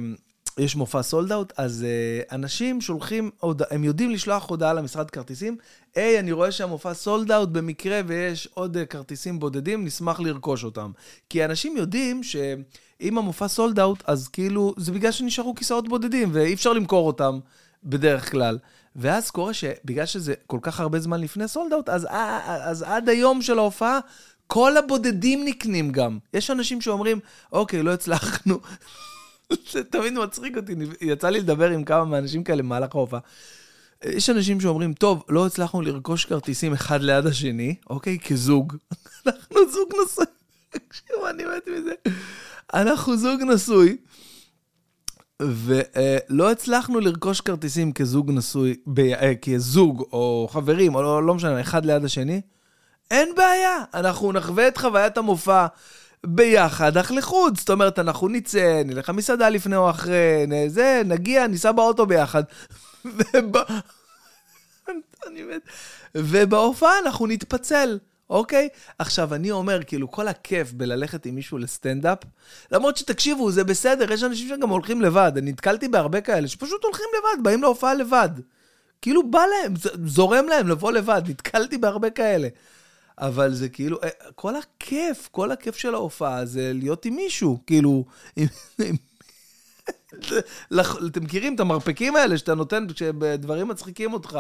[0.58, 3.32] יש מופע sold out, אז אה, אנשים שולחים,
[3.72, 5.58] הם יודעים לשלוח הודעה למשרד כרטיסים,
[5.96, 10.92] היי, אני רואה שהמופע sold out במקרה ויש עוד כרטיסים בודדים, נשמח לרכוש אותם.
[11.30, 16.54] כי אנשים יודעים שאם המופע sold out, אז כאילו, זה בגלל שנשארו כיסאות בודדים ואי
[16.54, 17.40] אפשר למכור אותם
[17.84, 18.58] בדרך כלל.
[18.96, 22.08] ואז קורה שבגלל שזה כל כך הרבה זמן לפני sold out, אז,
[22.46, 24.00] אז עד היום של ההופעה,
[24.48, 26.18] כל הבודדים נקנים גם.
[26.34, 27.20] יש אנשים שאומרים,
[27.52, 28.60] אוקיי, לא הצלחנו.
[29.72, 33.20] זה תמיד מצחיק אותי, יצא לי לדבר עם כמה מהאנשים כאלה במהלך ההופעה.
[34.06, 38.76] יש אנשים שאומרים, טוב, לא הצלחנו לרכוש כרטיסים אחד ליד השני, אוקיי, כזוג.
[39.28, 40.26] אנחנו זוג נשוי.
[40.70, 41.92] תקשיבו, אני מת מזה.
[42.74, 43.98] אנחנו זוג נשוי.
[45.42, 51.62] ולא הצלחנו לרכוש כרטיסים כזוג נשוי, ב, אה, כזוג או חברים, או לא, לא משנה,
[51.62, 52.42] אחד ליד השני.
[53.12, 55.68] אין בעיה, אנחנו נחווה את חוויית המופע
[56.26, 57.60] ביחד, אך לחוץ.
[57.60, 62.44] זאת אומרת, אנחנו נצא, נלך למסעדה לפני או אחרי, זה, נגיע, ניסע באוטו ביחד.
[63.06, 63.56] וב...
[66.16, 68.00] ובהופעה אנחנו נתפצל.
[68.30, 68.70] אוקיי?
[69.00, 72.18] עכשיו, אני אומר, כאילו, כל הכיף בללכת עם מישהו לסטנדאפ,
[72.72, 75.32] למרות שתקשיבו, זה בסדר, יש אנשים שגם הולכים לבד.
[75.38, 78.30] אני נתקלתי בהרבה כאלה שפשוט הולכים לבד, באים להופעה לבד.
[79.02, 79.74] כאילו, בא להם,
[80.06, 82.48] זורם להם לבוא לבד, נתקלתי בהרבה כאלה.
[83.18, 88.06] אבל זה כאילו, אה, כל הכיף, כל הכיף של ההופעה זה להיות עם מישהו, כאילו,
[88.38, 88.96] עם...
[91.08, 94.40] אתם מכירים את המרפקים האלה שאתה נותן כשדברים מצחיקים אותך.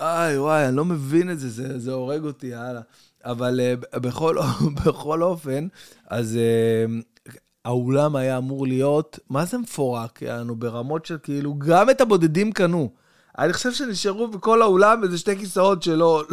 [0.00, 2.80] איי, וואי, אני לא מבין את זה, זה, זה הורג אותי, יאללה.
[3.24, 4.36] אבל uh, בכל,
[4.84, 5.68] בכל אופן,
[6.06, 7.32] אז uh,
[7.64, 10.22] האולם היה אמור להיות, מה זה מפורק?
[10.22, 12.90] יענו, ברמות של כאילו, גם את הבודדים קנו.
[13.38, 16.24] אני חושב שנשארו בכל האולם איזה שתי כיסאות שלא לא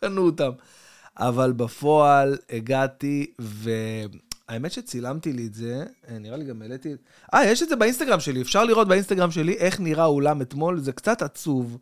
[0.00, 0.50] קנו אותם.
[1.18, 6.92] אבל בפועל הגעתי, והאמת שצילמתי לי את זה, אה, נראה לי גם העליתי...
[7.34, 10.92] אה, יש את זה באינסטגרם שלי, אפשר לראות באינסטגרם שלי איך נראה האולם אתמול, זה
[10.92, 11.78] קצת עצוב.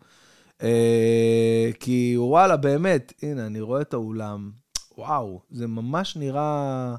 [0.62, 4.50] אה, כי וואלה, באמת, הנה, אני רואה את האולם.
[4.98, 6.94] וואו, זה ממש נראה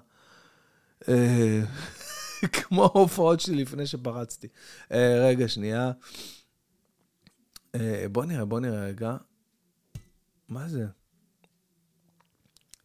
[1.10, 1.62] אה,
[2.54, 4.48] כמו ההופעות שלי לפני שפרצתי.
[4.92, 5.92] אה, רגע, שנייה.
[8.12, 9.18] בוא נראה, בוא נראה רגע.
[10.50, 10.86] מה זה?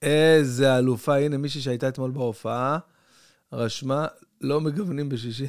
[0.02, 2.78] איזה אלופה, הנה מישהי שהייתה אתמול בהופעה,
[3.52, 4.06] רשמה,
[4.40, 5.48] לא מגוונים בשישי.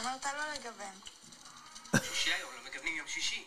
[0.00, 0.94] אמרת לא לגוון.
[2.02, 3.44] שישי היום, לא מגוונים יום שישי.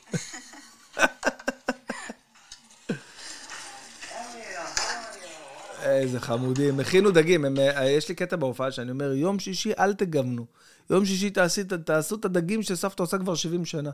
[5.83, 6.79] איזה חמודים.
[6.79, 10.45] הכינו דגים, הם, אה, יש לי קטע בהופעה שאני אומר, יום שישי אל תגוונו.
[10.89, 13.91] יום שישי תעשי, תעשו את הדגים שסבתא עושה כבר 70 שנה.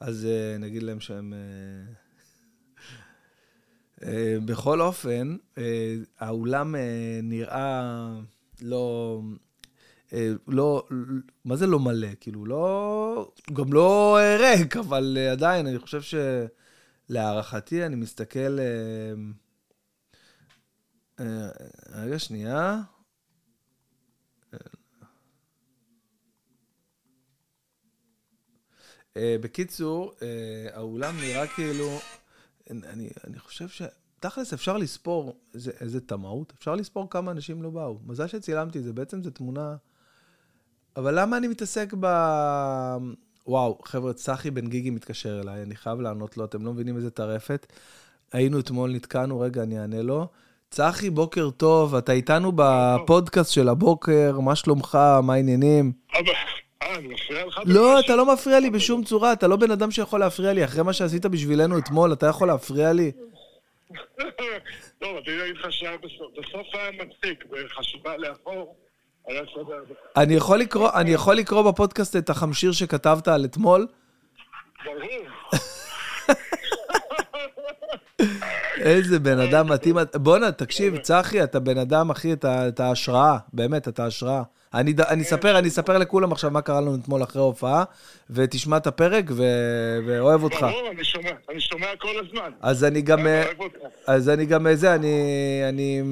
[0.00, 1.34] אז uh, נגיד להם שהם...
[4.00, 4.06] Uh,
[4.44, 5.58] בכל אופן, uh,
[6.18, 6.78] האולם uh,
[7.22, 8.10] נראה
[8.62, 9.20] לא...
[10.48, 10.86] לא,
[11.44, 12.08] מה זה לא מלא?
[12.20, 13.32] כאילו, לא...
[13.52, 16.00] גם לא ריק, אבל עדיין, אני חושב
[17.10, 18.58] שלהערכתי, אני מסתכל...
[21.20, 21.48] אה,
[21.92, 22.80] רגע, שנייה.
[29.16, 31.98] אה, בקיצור, אה, האולם נראה כאילו...
[32.70, 33.82] אני, אני חושב ש...
[34.20, 37.98] תכלס, אפשר לספור, איזה, איזה טמאות, אפשר לספור כמה אנשים לא באו.
[38.06, 39.76] מזל שצילמתי את זה, בעצם זו תמונה...
[40.96, 42.06] אבל למה אני מתעסק ב...
[43.46, 47.10] וואו, חבר'ה, צחי בן גיגי מתקשר אליי, אני חייב לענות לו, אתם לא מבינים איזה
[47.10, 47.66] טרפת.
[48.32, 50.28] היינו אתמול, נתקענו, רגע, אני אענה לו.
[50.70, 55.92] צחי, בוקר טוב, אתה איתנו בפודקאסט של הבוקר, מה שלומך, מה העניינים?
[56.94, 57.60] אני מפריע לך?
[57.66, 60.64] לא, אתה לא מפריע לי בשום צורה, אתה לא בן אדם שיכול להפריע לי.
[60.64, 63.12] אחרי מה שעשית בשבילנו אתמול, אתה יכול להפריע לי?
[65.00, 68.76] טוב, רציתי להגיד לך שבסוף היה מצחיק, בחשיבה לאחור.
[70.16, 73.86] אני יכול לקרוא, אני יכול לקרוא בפודקאסט את החמשיר שכתבת על אתמול?
[74.84, 75.00] ברור.
[78.78, 79.96] איזה בן אדם מתאים.
[80.14, 84.42] בואנה, תקשיב, צחי, אתה בן אדם, אחי, אתה השראה, באמת, אתה השראה.
[84.74, 87.84] אני, אני אספר, אני אספר לכולם עכשיו מה קרה לנו אתמול אחרי ההופעה,
[88.30, 89.42] ותשמע את הפרק, ו...
[90.06, 90.60] ואוהב אותך.
[90.60, 92.50] ברור, אני שומע, אני שומע כל הזמן.
[92.60, 93.26] אז אני גם,
[94.06, 95.14] אז אני גם, זה, אני,
[95.68, 96.02] אני,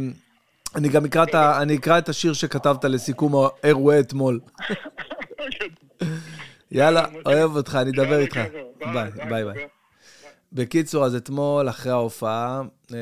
[0.75, 4.41] אני גם אקרא את, ה, אני אקרא את השיר שכתבת לסיכום האירועי אתמול.
[6.71, 8.41] יאללה, אוהב אותך, אני אדבר איתך.
[8.93, 9.67] ביי, ביי, ביי.
[10.53, 12.63] בקיצור, אז אתמול, אחרי ההופעה,
[12.95, 12.97] אה,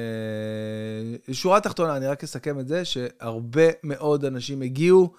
[1.32, 5.12] שורה תחתונה, אני רק אסכם את זה, שהרבה מאוד אנשים הגיעו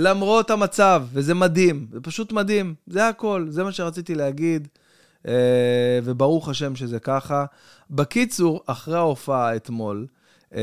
[0.00, 4.68] למרות המצב, וזה מדהים, זה פשוט מדהים, זה הכל, זה מה שרציתי להגיד,
[5.28, 7.44] אה, וברוך השם שזה ככה.
[7.90, 10.06] בקיצור, אחרי ההופעה אתמול,
[10.54, 10.60] אה,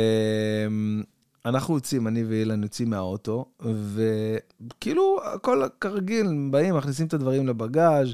[1.46, 3.46] אנחנו יוצאים, אני ואילן יוצאים מהאוטו,
[3.94, 8.08] וכאילו, הכל כרגיל, באים, מכניסים את הדברים לבגאז',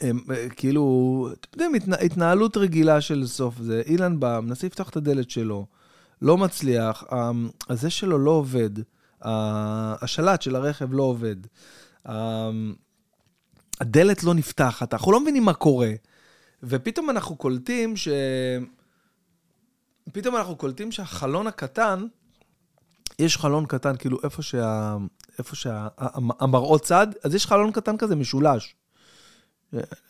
[0.00, 3.82] הם, אה, כאילו, אתם יודעים, התנה, התנהלות רגילה של סוף זה.
[3.86, 5.66] אילן בא, מנסה לפתוח את הדלת שלו,
[6.22, 7.04] לא מצליח,
[7.68, 8.70] הזה שלו לא עובד,
[9.22, 11.36] השלט של הרכב לא עובד,
[13.80, 15.90] הדלת לא נפתחת, אנחנו לא מבינים מה קורה.
[16.62, 18.08] ופתאום אנחנו קולטים ש...
[20.12, 22.06] פתאום אנחנו קולטים שהחלון הקטן,
[23.18, 24.96] יש חלון קטן, כאילו איפה שה...
[25.38, 28.74] איפה שהמראות צד, אז יש חלון קטן כזה משולש.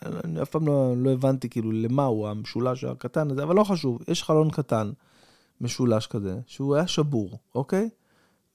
[0.03, 3.99] אני אף פעם לא, לא הבנתי כאילו למה הוא המשולש הקטן הזה, אבל לא חשוב,
[4.09, 4.90] יש חלון קטן,
[5.61, 7.88] משולש כזה, שהוא היה שבור, אוקיי?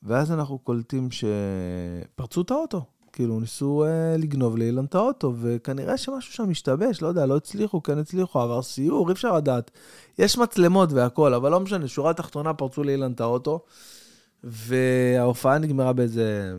[0.03, 2.85] ואז אנחנו קולטים שפרצו את האוטו.
[3.13, 7.83] כאילו, ניסו אה, לגנוב לאילן את האוטו, וכנראה שמשהו שם השתבש, לא יודע, לא הצליחו,
[7.83, 9.71] כן הצליחו, עבר סיור, אי אפשר לדעת.
[10.19, 13.59] יש מצלמות והכול, אבל לא משנה, שורה תחתונה פרצו לאילן את האוטו,
[14.43, 16.53] וההופעה נגמרה באיזה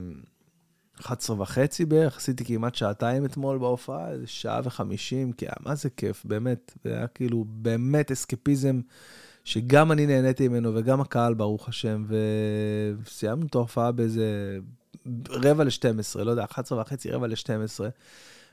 [1.00, 6.24] 11 וחצי בערך, עשיתי כמעט שעתיים אתמול בהופעה, איזה שעה וחמישים, כי מה זה כיף,
[6.24, 6.72] באמת.
[6.84, 8.80] זה היה כאילו באמת אסקפיזם
[9.44, 14.58] שגם אני נהניתי ממנו וגם הקהל, ברוך השם, וסיימנו את ההופעה באיזה
[15.28, 17.80] רבע ל-12, לא יודע, 11 וחצי, רבע ל-12,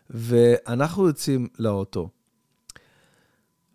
[0.10, 2.10] ואנחנו יוצאים לאוטו.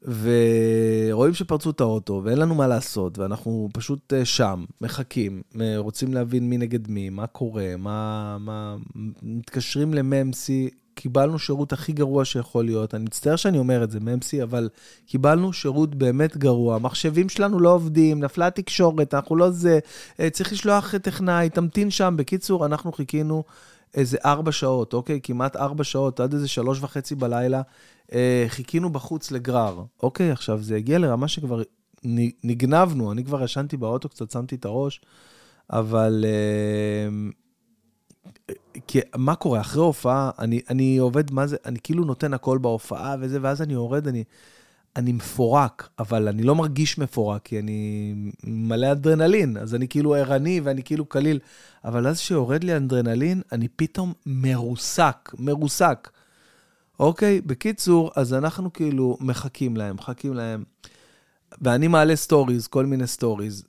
[0.02, 6.14] ורואים שפרצו את האוטו, ואין לנו מה לעשות, ואנחנו פשוט אה, שם, מחכים, אה, רוצים
[6.14, 8.37] להבין מי נגד מי, מה קורה, מה...
[8.40, 8.76] מה...
[9.22, 12.94] מתקשרים לממסי, קיבלנו שירות הכי גרוע שיכול להיות.
[12.94, 14.68] אני מצטער שאני אומר את זה, ממסי, אבל
[15.06, 16.76] קיבלנו שירות באמת גרוע.
[16.76, 19.78] המחשבים שלנו לא עובדים, נפלה התקשורת, אנחנו לא זה,
[20.20, 22.14] אה, צריך לשלוח טכנאי, תמתין שם.
[22.18, 23.44] בקיצור, אנחנו חיכינו
[23.94, 25.20] איזה ארבע שעות, אוקיי?
[25.22, 27.62] כמעט ארבע שעות, עד איזה שלוש וחצי בלילה.
[28.12, 30.30] אה, חיכינו בחוץ לגרר, אוקיי?
[30.30, 31.62] עכשיו, זה הגיע לרמה שכבר
[32.44, 35.00] נגנבנו, אני כבר ישנתי באוטו, קצת שמתי את הראש,
[35.70, 36.24] אבל...
[36.28, 37.30] אה,
[38.87, 39.61] כי מה קורה?
[39.61, 43.73] אחרי הופעה, אני, אני עובד, מה זה, אני כאילו נותן הכל בהופעה וזה, ואז אני
[43.73, 44.25] יורד, אני,
[44.97, 50.61] אני מפורק, אבל אני לא מרגיש מפורק, כי אני מלא אדרנלין, אז אני כאילו ערני
[50.65, 51.39] ואני כאילו קליל.
[51.85, 56.11] אבל אז שיורד לי אדרנלין, אני פתאום מרוסק, מרוסק.
[57.01, 57.41] אוקיי?
[57.41, 60.65] בקיצור, אז אנחנו כאילו מחכים להם, מחכים להם.
[61.61, 63.65] ואני מעלה סטוריז, כל מיני סטוריז,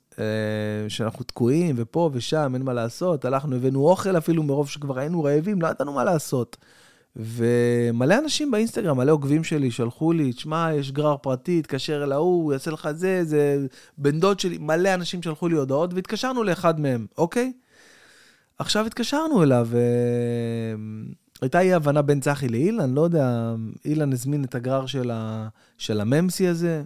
[0.88, 3.24] שאנחנו תקועים, ופה ושם, אין מה לעשות.
[3.24, 6.56] הלכנו, הבאנו אוכל אפילו מרוב שכבר היינו רעבים, לא ידענו מה לעשות.
[7.16, 12.44] ומלא אנשים באינסטגרם, מלא עוקבים שלי, שלחו לי, תשמע, יש גרר פרטי, תתקשר אל ההוא,
[12.44, 13.66] הוא יעשה לך זה, זה
[13.98, 17.52] בן דוד שלי, מלא אנשים שלחו לי הודעות, והתקשרנו לאחד מהם, אוקיי?
[18.58, 19.80] עכשיו התקשרנו אליו, אה,
[21.42, 23.54] הייתה אי הבנה בין צחי לאילן, לא יודע,
[23.84, 26.82] אילן הזמין את הגרר של, ה, של הממסי הזה.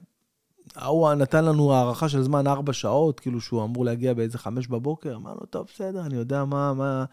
[0.76, 5.16] ההוא נתן לנו הערכה של זמן ארבע שעות, כאילו שהוא אמור להגיע באיזה חמש בבוקר.
[5.16, 7.04] אמרנו, טוב, בסדר, אני יודע מה, מה,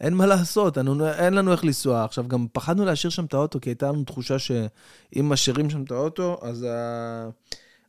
[0.00, 2.04] אין מה לעשות, אנו, אין לנו איך לנסוע.
[2.04, 5.90] עכשיו, גם פחדנו להשאיר שם את האוטו, כי הייתה לנו תחושה שאם משאירים שם את
[5.90, 7.28] האוטו, אז ה...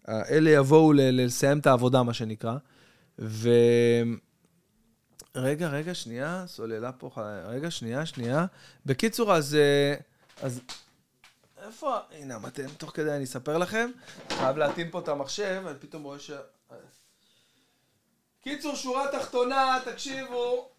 [0.08, 1.00] אלה יבואו ל...
[1.02, 2.56] לסיים את העבודה, מה שנקרא.
[3.20, 3.50] ו...
[5.36, 7.10] רגע, רגע, שנייה, סוללה פה,
[7.48, 8.46] רגע, שנייה, שנייה.
[8.86, 9.56] בקיצור, אז...
[9.56, 9.96] אה,
[10.42, 10.62] אז...
[11.64, 11.98] איפה...
[12.12, 13.92] הנה המתן, תוך כדי אני אספר לכם.
[14.30, 16.32] חייב להטעין פה את המחשב, אני פתאום רואה ש...
[18.42, 20.70] קיצור, שורה תחתונה, תקשיבו,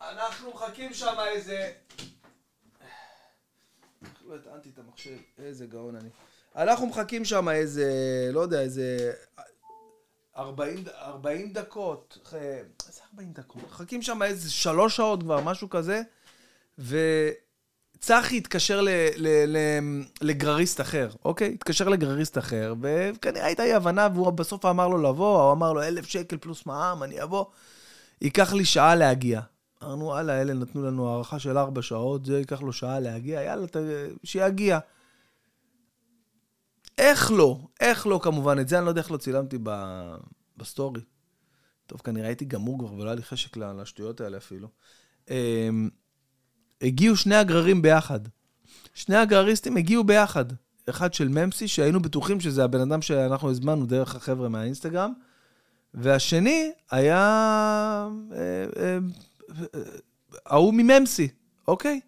[0.00, 1.72] אנחנו מחכים שם איזה...
[4.26, 6.08] לא הטענתי את המחשב, איזה גאון אני.
[6.56, 7.90] אנחנו מחכים שם איזה,
[8.32, 9.12] לא יודע, איזה
[10.36, 12.18] 40, 40 דקות,
[12.88, 13.62] איזה 40 דקות?
[13.62, 16.02] מחכים שם איזה שלוש שעות כבר, משהו כזה,
[18.04, 19.58] וצחי התקשר ל, ל, ל,
[20.20, 21.52] לגרריסט אחר, אוקיי?
[21.54, 25.82] התקשר לגרריסט אחר, וכנראה הייתה אי הבנה, והוא בסוף אמר לו לבוא, הוא אמר לו
[25.82, 27.44] אלף שקל פלוס מע"מ, אני אבוא.
[28.20, 29.40] ייקח לי שעה להגיע.
[29.82, 33.66] אמרנו, וואלה, אלה נתנו לנו הארכה של ארבע שעות, זה ייקח לו שעה להגיע, יאללה,
[33.66, 33.76] ת...
[34.24, 34.78] שיגיע.
[36.98, 37.58] איך לא?
[37.80, 38.58] איך לא, כמובן?
[38.60, 39.70] את זה אני לא יודע איך לא צילמתי ב...
[40.56, 41.00] בסטורי.
[41.86, 44.68] טוב, כנראה הייתי גמור כבר, ולא היה לי חשק לשטויות האלה אפילו.
[46.82, 48.20] הגיעו שני הגררים ביחד.
[48.94, 50.44] שני הגרריסטים הגיעו ביחד.
[50.90, 55.12] אחד של ממסי, שהיינו בטוחים שזה הבן אדם שאנחנו הזמנו דרך החבר'ה מהאינסטגרם,
[55.94, 57.18] והשני היה
[58.32, 58.98] אה, אה,
[60.46, 61.28] ההוא מממסי,
[61.68, 62.00] אוקיי?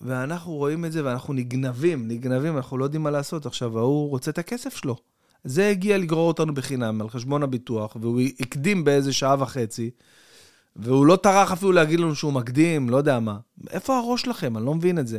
[0.00, 3.46] ואנחנו רואים את זה ואנחנו נגנבים, נגנבים, אנחנו לא יודעים מה לעשות.
[3.46, 4.96] עכשיו, ההוא רוצה את הכסף שלו.
[5.44, 9.90] זה הגיע לגרור אותנו בחינם על חשבון הביטוח, והוא הקדים באיזה שעה וחצי,
[10.78, 13.38] והוא לא טרח אפילו להגיד לנו שהוא מקדים, לא יודע מה.
[13.70, 14.56] איפה הראש שלכם?
[14.56, 15.18] אני לא מבין את זה.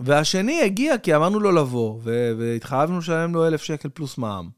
[0.00, 2.00] והשני הגיע כי אמרנו לו לבוא,
[2.38, 4.48] והתחייבנו לשלם לו אלף שקל פלוס מע"מ.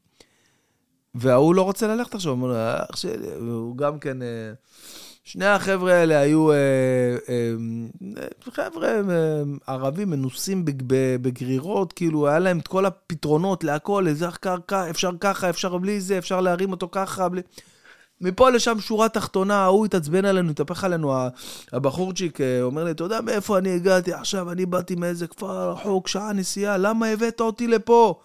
[1.15, 4.21] וההוא לא רוצה ללכת עכשיו, אומר, אח שלי, הוא גם כן...
[4.21, 4.53] אה,
[5.23, 6.57] שני החבר'ה האלה היו אה,
[7.29, 7.53] אה,
[8.51, 10.65] חבר'ה אה, ערבים מנוסים
[11.21, 16.17] בגרירות, כאילו היה להם את כל הפתרונות להכל, איזה קרקע, אפשר ככה, אפשר בלי זה,
[16.17, 17.41] אפשר להרים אותו ככה, בלי...
[18.21, 21.13] מפה לשם שורה תחתונה, ההוא התעצבן עלינו, התהפך עלינו,
[21.73, 26.07] הבחורצ'יק אה, אומר לי, אתה יודע מאיפה אני הגעתי עכשיו, אני באתי מאיזה כפר רחוק,
[26.07, 28.19] שעה נסיעה, למה הבאת אותי לפה?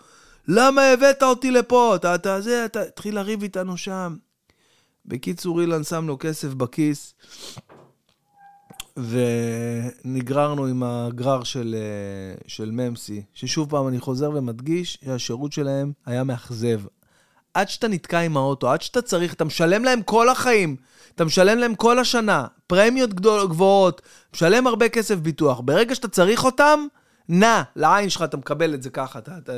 [0.48, 1.96] למה הבאת אותי לפה?
[1.96, 4.16] אתה, אתה זה, אתה התחיל לריב איתנו שם.
[5.06, 7.14] בקיצור, אילן שם לו כסף בכיס,
[8.96, 16.24] ונגררנו עם הגרר של, אה, של ממסי, ששוב פעם אני חוזר ומדגיש שהשירות שלהם היה
[16.24, 16.80] מאכזב.
[17.54, 20.76] עד שאתה נתקע עם האוטו, עד שאתה צריך, אתה משלם להם כל החיים,
[21.14, 24.02] אתה משלם להם כל השנה, פרמיות גדול, גבוהות,
[24.34, 25.60] משלם הרבה כסף ביטוח.
[25.60, 26.86] ברגע שאתה צריך אותם,
[27.28, 29.52] נע, לעין שלך אתה מקבל את זה ככה, אתה, אתה,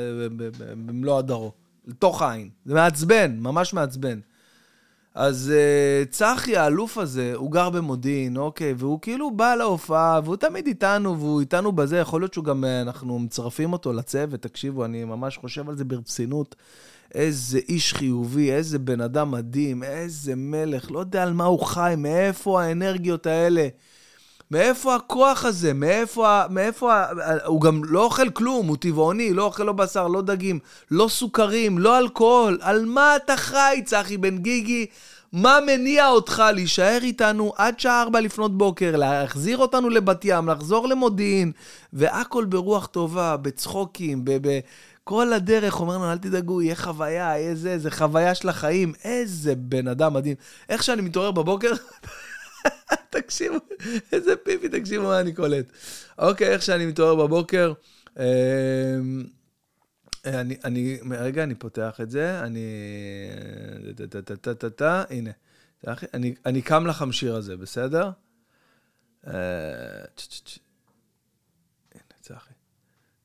[0.75, 1.51] במלוא הדרו,
[1.87, 2.49] לתוך העין.
[2.65, 4.19] זה מעצבן, ממש מעצבן.
[5.15, 10.67] אז uh, צחי, האלוף הזה, הוא גר במודיעין, אוקיי, והוא כאילו בא להופעה, והוא תמיד
[10.67, 15.03] איתנו, והוא איתנו בזה, יכול להיות שהוא גם, uh, אנחנו מצרפים אותו לצוות, תקשיבו, אני
[15.03, 16.55] ממש חושב על זה ברצינות.
[17.15, 21.93] איזה איש חיובי, איזה בן אדם מדהים, איזה מלך, לא יודע על מה הוא חי,
[21.97, 23.67] מאיפה האנרגיות האלה.
[24.51, 25.73] מאיפה הכוח הזה?
[25.73, 27.03] מאיפה, מאיפה,
[27.45, 30.59] הוא גם לא אוכל כלום, הוא טבעוני, לא אוכל לא בשר, לא דגים,
[30.91, 32.57] לא סוכרים, לא אלכוהול.
[32.61, 34.85] על מה אתה חי, צחי בן גיגי?
[35.33, 40.87] מה מניע אותך להישאר איתנו עד שעה ארבע לפנות בוקר, להחזיר אותנו לבת ים, לחזור
[40.87, 41.51] למודיעין,
[41.93, 44.47] והכל ברוח טובה, בצחוקים, ב...
[44.47, 44.59] ב
[45.07, 48.93] כל הדרך אומר לנו, אל תדאגו, יהיה חוויה, יהיה זה, זה חוויה של החיים.
[49.03, 50.35] איזה בן אדם מדהים.
[50.69, 51.71] איך שאני מתעורר בבוקר,
[53.09, 53.55] תקשיבו,
[54.11, 55.65] איזה פיפי, תקשיבו מה אני קולט.
[56.17, 57.73] אוקיי, איך שאני מתעורר בבוקר,
[58.19, 58.23] אמ,
[60.25, 62.65] אני, אני, רגע, אני פותח את זה, אני...
[64.09, 65.31] טה-טה-טה-טה-טה, הנה.
[66.45, 68.09] אני, קם לחמשיר הזה, בסדר?
[69.27, 69.33] אה.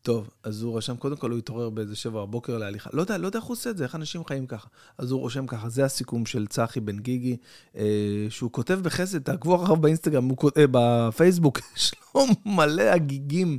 [0.02, 2.90] טוב, אז הוא רשם, קודם כל הוא התעורר באיזה שבע בבוקר להליכה.
[2.92, 4.68] לא יודע, לא יודע איך הוא עושה את זה, איך אנשים חיים ככה.
[4.98, 7.36] אז הוא רושם ככה, זה הסיכום של צחי בן גיגי,
[7.76, 13.58] אה, שהוא כותב בחסד, תעקבו אחריו באינסטגרם, הוא, כות- אה, בפייסבוק, יש לו מלא הגיגים,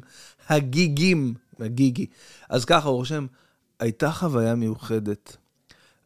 [0.50, 2.06] הגיגים, הגיגי.
[2.50, 3.26] אז ככה הוא רושם,
[3.80, 5.38] הייתה חוויה מיוחדת,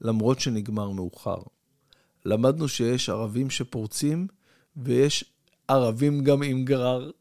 [0.02, 1.38] למרות שנגמר מאוחר.
[2.26, 4.28] למדנו שיש ערבים שפורצים,
[4.78, 5.26] ויש
[5.68, 7.12] ערבים גם עם גרר.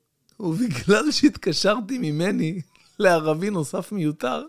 [0.41, 2.61] ובגלל שהתקשרתי ממני
[2.99, 4.45] לערבי נוסף מיותר,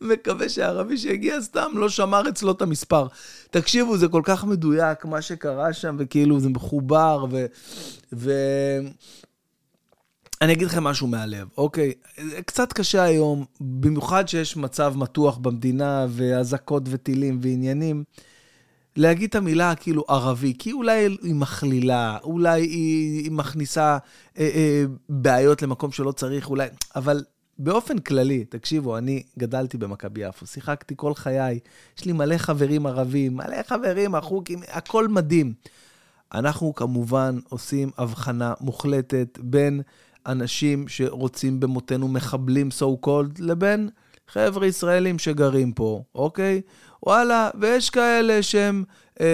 [0.00, 3.06] מקווה שהערבי שהגיע סתם לא שמר אצלו את המספר.
[3.50, 7.46] תקשיבו, זה כל כך מדויק, מה שקרה שם, וכאילו זה מחובר, ו...
[8.12, 8.32] ו...
[10.42, 11.92] אני אגיד לכם משהו מהלב, אוקיי?
[12.46, 18.04] קצת קשה היום, במיוחד שיש מצב מתוח במדינה, ואזעקות וטילים ועניינים.
[18.96, 23.98] להגיד את המילה כאילו ערבי, כי אולי היא מכלילה, אולי היא, היא מכניסה
[24.38, 27.24] אה, אה, בעיות למקום שלא צריך, אולי, אבל
[27.58, 31.58] באופן כללי, תקשיבו, אני גדלתי במכבי יפו, שיחקתי כל חיי,
[31.98, 35.54] יש לי מלא חברים ערבים, מלא חברים, החוקים, הכל מדהים.
[36.34, 39.82] אנחנו כמובן עושים הבחנה מוחלטת בין
[40.26, 43.88] אנשים שרוצים במותנו מחבלים so called, לבין
[44.28, 46.60] חבר'ה ישראלים שגרים פה, אוקיי?
[47.02, 48.84] וואלה, ויש כאלה שהם
[49.20, 49.26] אה,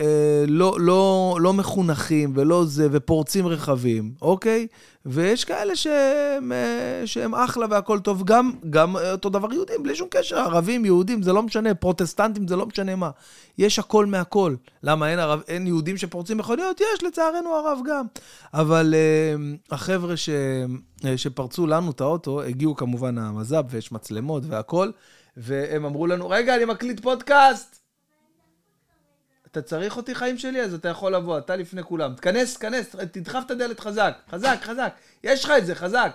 [0.00, 4.66] אה, לא, לא, לא מחונכים ולא זה, ופורצים רכבים, אוקיי?
[5.06, 9.94] ויש כאלה שהם, אה, שהם אחלה והכל טוב, גם, גם אה, אותו דבר יהודים, בלי
[9.94, 13.10] שום קשר, ערבים, יהודים, זה לא משנה, פרוטסטנטים, זה לא משנה מה.
[13.58, 14.54] יש הכל מהכל.
[14.82, 16.80] למה אין, ערב, אין יהודים שפורצים מכוניות?
[16.80, 18.04] יש, לצערנו הרב גם.
[18.54, 20.28] אבל אה, החבר'ה ש,
[21.04, 24.90] אה, שפרצו לנו את האוטו, הגיעו כמובן המז"פ ויש מצלמות והכל,
[25.36, 27.76] והם אמרו לנו, רגע, אני מקליט פודקאסט!
[29.46, 32.14] אתה צריך אותי חיים שלי, אז אתה יכול לבוא, אתה לפני כולם.
[32.14, 34.92] תכנס, תכנס, תדחף את הדלת חזק, חזק, חזק.
[35.24, 36.12] יש לך את זה, חזק.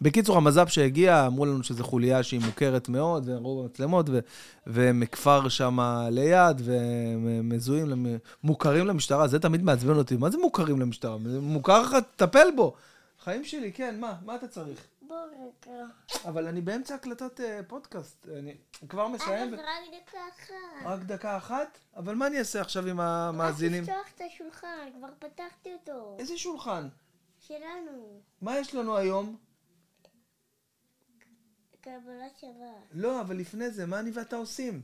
[0.00, 4.18] בקיצור, המז"פ שהגיע, אמרו לנו שזו חוליה שהיא מוכרת מאוד, וראו במצלמות, ו-
[4.66, 5.78] ומכפר שם
[6.10, 8.06] ליד, ומזוהים, למ-
[8.44, 10.16] מוכרים למשטרה, זה תמיד מעצבן אותי.
[10.16, 11.16] מה זה מוכרים למשטרה?
[11.40, 12.74] מוכר לך, תטפל בו.
[13.24, 14.12] חיים שלי, כן, מה?
[14.24, 14.78] מה אתה צריך?
[15.10, 15.84] בוא רגע.
[16.24, 18.56] אבל אני באמצע הקלטת אה, פודקאסט, אני
[18.88, 19.54] כבר מסיים.
[19.54, 20.84] אבל ו- רק דקה אחת.
[20.84, 21.78] רק דקה אחת?
[21.96, 23.82] אבל מה אני אעשה עכשיו עם המאזינים?
[23.82, 26.16] רק לפתוח את השולחן, כבר פתחתי אותו.
[26.18, 26.88] איזה שולחן?
[27.38, 28.20] שלנו.
[28.40, 29.36] מה יש לנו היום?
[31.80, 32.88] קבלת שבת.
[32.92, 34.82] לא, אבל לפני זה, מה אני ואתה עושים?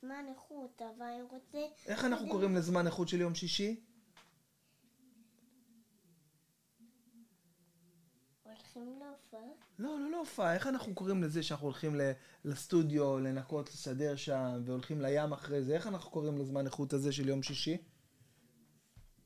[0.00, 1.58] זמן איכות, אבל אני רוצה...
[1.86, 3.84] איך אנחנו קוראים לזמן איכות של יום שישי?
[8.78, 9.40] הולכים להופעה?
[9.78, 10.54] לא, לא, לא הופעה.
[10.54, 12.00] איך אנחנו קוראים לזה שאנחנו הולכים
[12.44, 15.74] לסטודיו, לנקות, לסדר שם, והולכים לים אחרי זה?
[15.74, 17.76] איך אנחנו קוראים לזמן איכות הזה של יום שישי?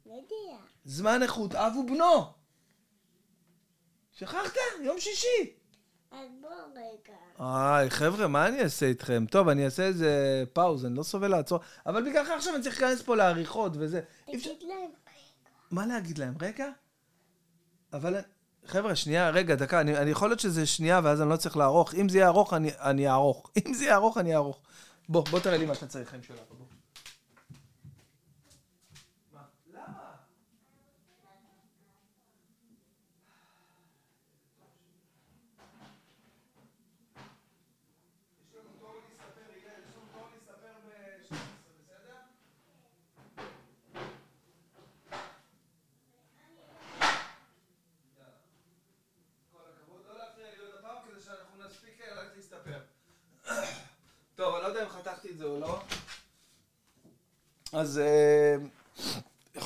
[0.06, 0.58] לא יודע.
[0.84, 2.24] זמן איכות אב ובנו!
[4.12, 4.50] שכחת?
[4.82, 5.56] יום שישי!
[6.10, 7.16] אז בוא רגע.
[7.40, 9.24] איי, חבר'ה, מה אני אעשה איתכם?
[9.30, 11.58] טוב, אני אעשה איזה פאוז, אני לא סובל לעצור.
[11.86, 14.00] אבל בגללך עכשיו אני צריך להיכנס פה לעריכות וזה.
[14.26, 14.90] תגיד להם.
[15.70, 16.34] מה להגיד להם?
[16.40, 16.68] רגע?
[17.92, 18.16] אבל...
[18.66, 21.94] חבר'ה, שנייה, רגע, דקה, אני, אני יכול להיות שזה שנייה ואז אני לא צריך לערוך.
[21.94, 23.50] אם זה יהיה ארוך, אני, אני אערוך.
[23.66, 24.58] אם זה יהיה ארוך, אני אערוך.
[25.08, 26.40] בוא, בוא תראה לי מה אתה צריך, חיים שלנו.
[26.48, 26.66] בוא.
[29.32, 29.40] מה?
[29.74, 30.12] למה?
[38.48, 41.34] יש לנו תור להסתפר, הלל, יש לנו תור להסתפר ב-12,
[41.82, 42.16] בסדר?
[49.52, 52.80] כל הכבוד, לא להפריע לי עוד הפעם כדי שאנחנו נספיק אה, רק להסתפר.
[54.34, 55.80] טוב, אני לא יודע אם חתכתי את זה או לא.
[57.72, 58.56] אז אה,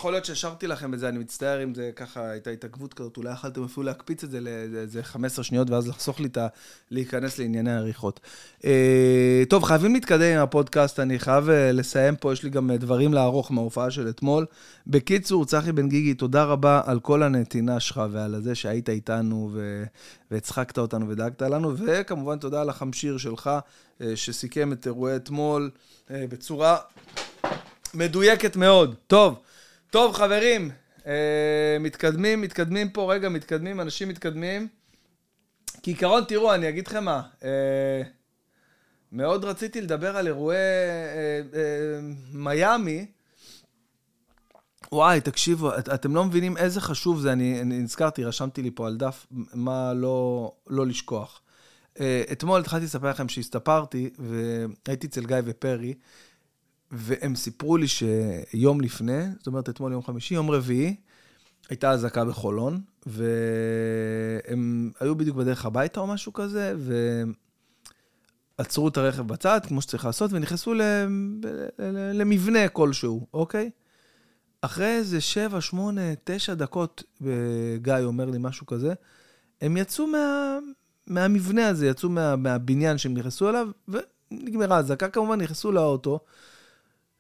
[0.06, 3.32] יכול להיות שהשארתי לכם את זה, אני מצטער אם זה ככה, הייתה התעכבות כזאת, אולי
[3.32, 6.46] יכלתם אפילו להקפיץ את זה לאיזה 15 שניות, ואז לחסוך לי את ה...
[6.90, 8.20] להיכנס לענייני העריכות.
[8.64, 12.76] אה, טוב, חייבים להתקדם עם הפודקאסט, אני חייב אה, לסיים פה, יש לי גם אה,
[12.76, 14.46] דברים לערוך מההופעה של אתמול.
[14.86, 19.84] בקיצור, צחי בן גיגי, תודה רבה על כל הנתינה שלך ועל זה שהיית איתנו ו...
[20.30, 23.50] והצחקת אותנו ודאגת לנו, וכמובן תודה על החמשיר שלך,
[24.00, 25.70] אה, שסיכם את אירועי אתמול
[26.10, 26.76] אה, בצורה
[27.94, 28.94] מדויקת מאוד.
[29.06, 29.38] טוב,
[29.96, 30.70] טוב חברים,
[31.06, 34.68] אה, מתקדמים, מתקדמים פה, רגע, מתקדמים, אנשים מתקדמים.
[35.82, 38.02] כעיקרון, תראו, אני אגיד לכם מה, אה,
[39.12, 42.00] מאוד רציתי לדבר על אירועי אה, אה,
[42.32, 43.06] מיאמי.
[44.92, 48.86] וואי, תקשיבו, את, אתם לא מבינים איזה חשוב זה, אני, אני נזכרתי, רשמתי לי פה
[48.86, 51.40] על דף, מה לא, לא לשכוח.
[52.00, 55.94] אה, אתמול התחלתי לספר לכם שהסתפרתי, והייתי אצל גיא ופרי,
[56.90, 60.96] והם סיפרו לי שיום לפני, זאת אומרת אתמול יום חמישי, יום רביעי,
[61.70, 66.74] הייתה אזעקה בחולון, והם היו בדיוק בדרך הביתה או משהו כזה,
[68.58, 70.74] ועצרו את הרכב בצד, כמו שצריך לעשות, ונכנסו
[72.14, 73.70] למבנה כלשהו, אוקיי?
[74.60, 77.02] אחרי איזה 7, 8, 9 דקות,
[77.76, 78.94] גיא אומר לי משהו כזה,
[79.60, 80.58] הם יצאו מה...
[81.06, 82.36] מהמבנה הזה, יצאו מה...
[82.36, 86.20] מהבניין שהם נכנסו אליו, ונגמרה האזעקה כמובן, נכנסו לאוטו.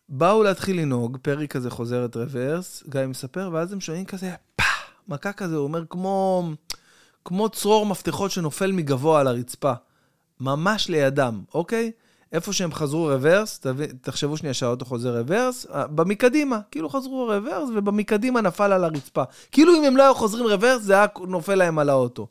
[0.08, 4.64] באו להתחיל לנהוג, פרי כזה חוזרת רוורס, גיא מספר, ואז הם שומעים כזה, פא,
[5.08, 6.48] מכה כזה, הוא אומר, כמו,
[7.24, 9.72] כמו צרור מפתחות שנופל מגבוה על הרצפה.
[10.40, 11.92] ממש לידם, אוקיי?
[12.32, 13.60] איפה שהם חזרו רוורס,
[14.00, 19.22] תחשבו שנייה שהאוטו חוזר רוורס, אה, במקדימה, כאילו חזרו רוורס, ובמקדימה נפל על הרצפה.
[19.52, 22.28] כאילו אם הם לא היו חוזרים רוורס, זה היה נופל להם על האוטו.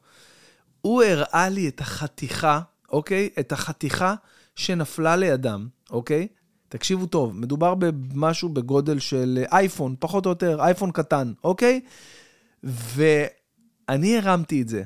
[0.82, 2.60] הוא הראה לי את החתיכה,
[2.92, 3.30] אוקיי?
[3.40, 4.16] את החתיכה
[4.56, 6.28] שנפלה לידם, אוקיי?
[6.76, 11.82] תקשיבו טוב, מדובר במשהו בגודל של אייפון, פחות או יותר, אייפון קטן, אוקיי?
[12.64, 14.84] ואני הרמתי את זה.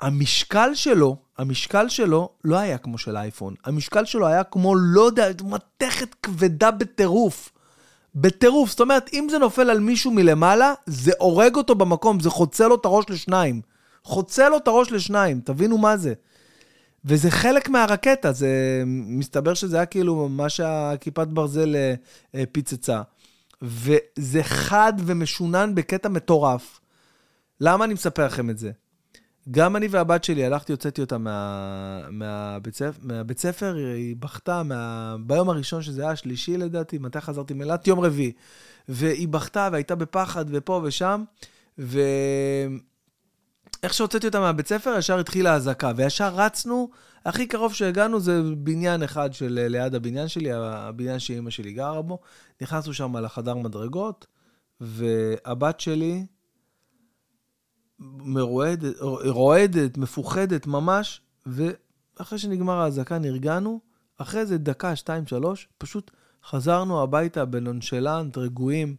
[0.00, 3.54] המשקל שלו, המשקל שלו לא היה כמו של אייפון.
[3.64, 7.52] המשקל שלו היה כמו, לא יודע, מתכת כבדה בטירוף.
[8.14, 8.70] בטירוף.
[8.70, 12.74] זאת אומרת, אם זה נופל על מישהו מלמעלה, זה הורג אותו במקום, זה חוצה לו
[12.74, 13.60] את הראש לשניים.
[14.04, 16.14] חוצה לו את הראש לשניים, תבינו מה זה.
[17.04, 21.94] וזה חלק מהרקטה, זה מסתבר שזה היה כאילו מה שהכיפת ברזל אה,
[22.34, 23.02] אה, פיצצה.
[23.62, 26.80] וזה חד ומשונן בקטע מטורף.
[27.60, 28.70] למה אני מספר לכם את זה?
[29.50, 35.16] גם אני והבת שלי, הלכתי, הוצאתי אותה מה, מהבית, ספר, מהבית ספר, היא בכתה מה,
[35.26, 37.86] ביום הראשון, שזה היה השלישי לדעתי, מתי חזרתי מאילת?
[37.86, 38.32] יום רביעי.
[38.88, 41.24] והיא בכתה והייתה בפחד ופה ושם,
[41.78, 42.00] ו...
[43.82, 46.90] איך שהוצאתי אותה מהבית ספר, ישר התחילה האזעקה, וישר רצנו,
[47.24, 52.18] הכי קרוב שהגענו זה בניין אחד של ליד הבניין שלי, הבניין שאימא שלי גרה בו.
[52.60, 54.26] נכנסנו שם לחדר מדרגות,
[54.80, 56.26] והבת שלי
[58.18, 63.80] מרועדת, רועדת, מפוחדת ממש, ואחרי שנגמר האזעקה נרגענו,
[64.18, 66.10] אחרי איזה דקה, שתיים, שלוש, פשוט
[66.44, 68.96] חזרנו הביתה בנונשלנט, רגועים.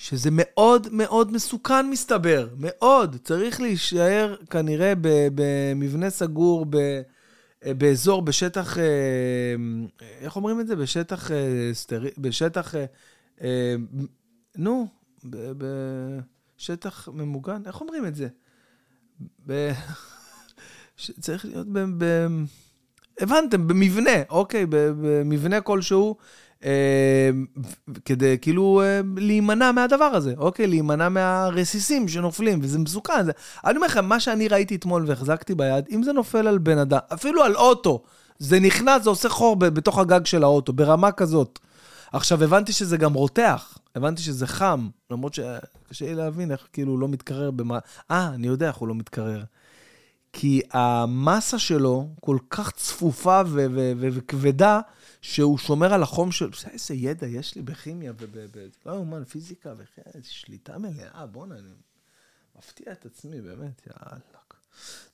[0.00, 3.16] שזה מאוד מאוד מסוכן מסתבר, מאוד.
[3.24, 4.92] צריך להישאר כנראה
[5.34, 6.66] במבנה סגור,
[7.64, 8.84] באזור, בשטח, אה,
[10.20, 10.76] איך אומרים את זה?
[10.76, 12.10] בשטח אה, סטרי...
[12.18, 12.74] בשטח,
[13.40, 13.74] אה,
[14.56, 14.86] נו,
[16.56, 18.28] בשטח ממוגן, איך אומרים את זה?
[19.46, 19.72] ב...
[21.20, 21.78] צריך להיות ב...
[22.04, 22.04] ב...
[23.20, 26.16] הבנתם, במבנה, אוקיי, במבנה כלשהו.
[26.64, 27.30] אה,
[28.04, 30.66] כדי כאילו אה, להימנע מהדבר הזה, אוקיי?
[30.66, 33.24] להימנע מהרסיסים שנופלים, וזה מסוכן.
[33.24, 33.32] זה...
[33.64, 36.98] אני אומר לכם, מה שאני ראיתי אתמול והחזקתי ביד, אם זה נופל על בן אדם,
[37.14, 38.02] אפילו על אוטו,
[38.38, 41.58] זה נכנס, זה עושה חור בתוך הגג של האוטו, ברמה כזאת.
[42.12, 46.98] עכשיו, הבנתי שזה גם רותח, הבנתי שזה חם, למרות שקשה לי להבין איך כאילו הוא
[46.98, 47.78] לא מתקרר במה...
[48.10, 49.42] אה, אני יודע איך הוא לא מתקרר.
[50.32, 53.40] כי המסה שלו כל כך צפופה
[53.98, 54.80] וכבדה,
[55.22, 56.50] שהוא שומר על החום של...
[56.70, 58.36] איזה ידע יש לי בכימיה וב...
[58.86, 61.68] לא יאומן, פיזיקה וכן, שליטה מלאה, בואנה, אני
[62.58, 64.20] מפתיע את עצמי, באמת, יאללה.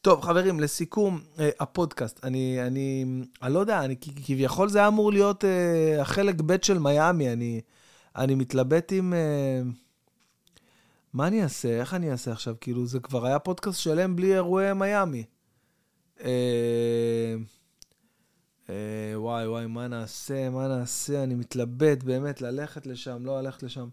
[0.01, 3.05] טוב, חברים, לסיכום, אה, הפודקאסט, אני, אני,
[3.43, 7.61] אני לא יודע, אני, כביכול זה היה אמור להיות אה, החלק ב' של מיאמי, אני,
[8.17, 9.15] אני מתלבט עם...
[9.15, 9.63] אה,
[11.13, 11.81] מה אני אעשה?
[11.81, 12.55] איך אני אעשה עכשיו?
[12.61, 15.25] כאילו, זה כבר היה פודקאסט שלם בלי אירועי מיאמי.
[16.25, 17.35] אה,
[19.15, 20.51] וואי, וואי, מה נעשה?
[20.51, 21.23] מה נעשה?
[21.23, 23.89] אני מתלבט באמת ללכת לשם, לא ללכת לשם.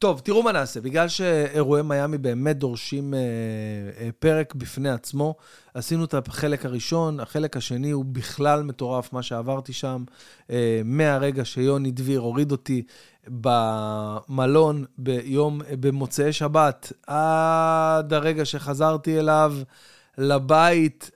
[0.00, 0.80] טוב, תראו מה נעשה.
[0.80, 3.18] בגלל שאירועי מיאמי באמת דורשים אה,
[3.98, 5.34] אה, פרק בפני עצמו,
[5.74, 10.04] עשינו את החלק הראשון, החלק השני הוא בכלל מטורף, מה שעברתי שם.
[10.50, 12.82] אה, מהרגע שיוני דביר הוריד אותי
[13.28, 19.54] במלון ביום, במוצאי שבת, עד הרגע שחזרתי אליו
[20.18, 21.10] לבית,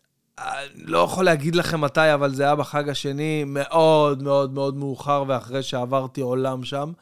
[0.75, 5.63] לא יכול להגיד לכם מתי, אבל זה היה בחג השני, מאוד מאוד מאוד מאוחר, ואחרי
[5.63, 6.93] שעברתי עולם שם.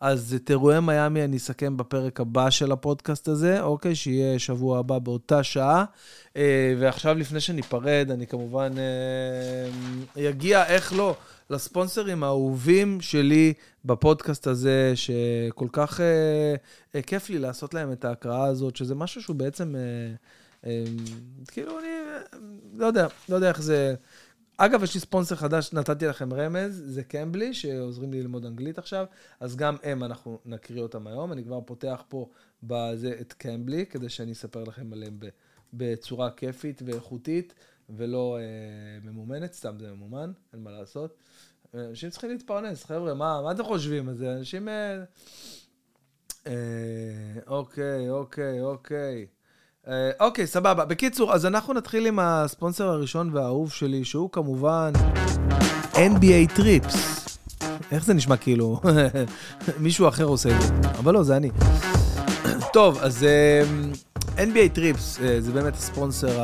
[0.00, 3.94] אז את אירועי מיאמי אני אסכם בפרק הבא של הפודקאסט הזה, אוקיי?
[3.94, 5.84] שיהיה שבוע הבא באותה שעה.
[6.36, 8.72] אה, ועכשיו, לפני שניפרד, אני כמובן
[10.28, 11.16] אגיע, אה, איך לא,
[11.50, 13.52] לספונסרים האהובים שלי
[13.84, 16.00] בפודקאסט הזה, שכל כך
[16.94, 19.74] אה, כיף לי לעשות להם את ההקראה הזאת, שזה משהו שהוא בעצם...
[21.46, 21.88] כאילו, אני
[22.72, 23.94] לא יודע, לא יודע איך זה...
[24.56, 29.06] אגב, יש לי ספונסר חדש, נתתי לכם רמז, זה קמבלי, שעוזרים לי ללמוד אנגלית עכשיו,
[29.40, 31.32] אז גם הם, אנחנו נקריא אותם היום.
[31.32, 32.28] אני כבר פותח פה
[32.62, 35.18] בזה את קמבלי, כדי שאני אספר לכם עליהם
[35.72, 37.54] בצורה כיפית ואיכותית,
[37.90, 41.16] ולא אה, ממומנת, סתם זה ממומן, אין מה לעשות.
[41.74, 44.08] אנשים צריכים להתפרנס, חבר'ה, מה, מה אתם חושבים?
[44.08, 44.68] אז אנשים...
[44.68, 45.04] אה,
[46.46, 46.52] אה,
[47.46, 49.26] אוקיי, אוקיי, אוקיי.
[49.88, 50.84] אה, אוקיי, סבבה.
[50.84, 54.92] בקיצור, אז אנחנו נתחיל עם הספונסר הראשון והאהוב שלי, שהוא כמובן
[55.94, 57.28] NBA טריפס.
[57.92, 58.80] איך זה נשמע כאילו
[59.78, 60.74] מישהו אחר עושה את זה?
[60.98, 61.50] אבל לא, זה אני.
[62.72, 63.62] טוב, אז אה,
[64.36, 66.40] NBA Trips אה, זה באמת הספונסר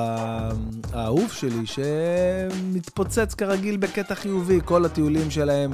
[0.93, 5.71] האהוב שלי, שמתפוצץ כרגיל בקטע חיובי, כל הטיולים שלהם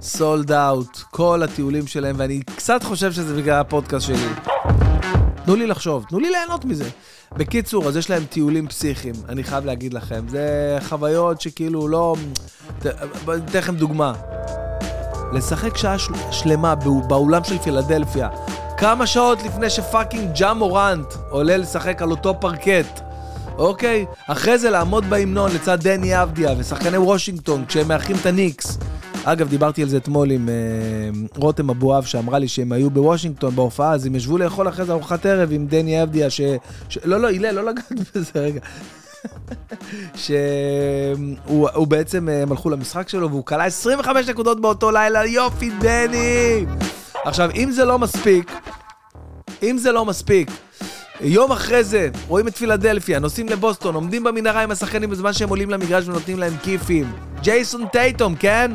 [0.00, 4.87] sold out, כל הטיולים שלהם, ואני קצת חושב שזה בגלל הפודקאסט שלי.
[5.48, 6.84] תנו לי לחשוב, תנו לי ליהנות מזה.
[7.36, 10.24] בקיצור, אז יש להם טיולים פסיכיים, אני חייב להגיד לכם.
[10.28, 10.48] זה
[10.88, 12.16] חוויות שכאילו לא...
[13.24, 14.12] בוא ניתן לכם דוגמה.
[15.32, 16.12] לשחק שעה של...
[16.30, 18.28] שלמה בא- באולם של פילדלפיה,
[18.76, 23.00] כמה שעות לפני ש fucking ג'ה מורנט עולה לשחק על אותו פרקט.
[23.58, 24.06] אוקיי?
[24.26, 28.78] אחרי זה לעמוד בהמנון לצד דני אבדיה ושחקני וושינגטון כשהם מארחים את הניקס.
[29.32, 30.54] אגב, דיברתי על זה אתמול עם אה,
[31.36, 35.26] רותם אבואב, שאמרה לי שהם היו בוושינגטון בהופעה, אז הם ישבו לאכול אחרי זה ארוחת
[35.26, 36.40] ערב עם דני אבדיה, ש...
[36.88, 36.98] ש...
[37.04, 38.60] לא, לא, הלל, לא לגעת בזה, רגע.
[40.14, 45.70] שהוא הוא בעצם, אה, הם הלכו למשחק שלו והוא קלע 25 נקודות באותו לילה, יופי,
[45.80, 46.66] דני!
[47.24, 48.52] עכשיו, אם זה לא מספיק,
[49.62, 50.50] אם זה לא מספיק,
[51.20, 55.70] יום אחרי זה, רואים את פילדלפיה, נוסעים לבוסטון, עומדים במנהרה עם השחקנים בזמן שהם עולים
[55.70, 57.12] למגרש ונותנים להם כיפים.
[57.42, 58.72] ג'ייסון טייטום, כן?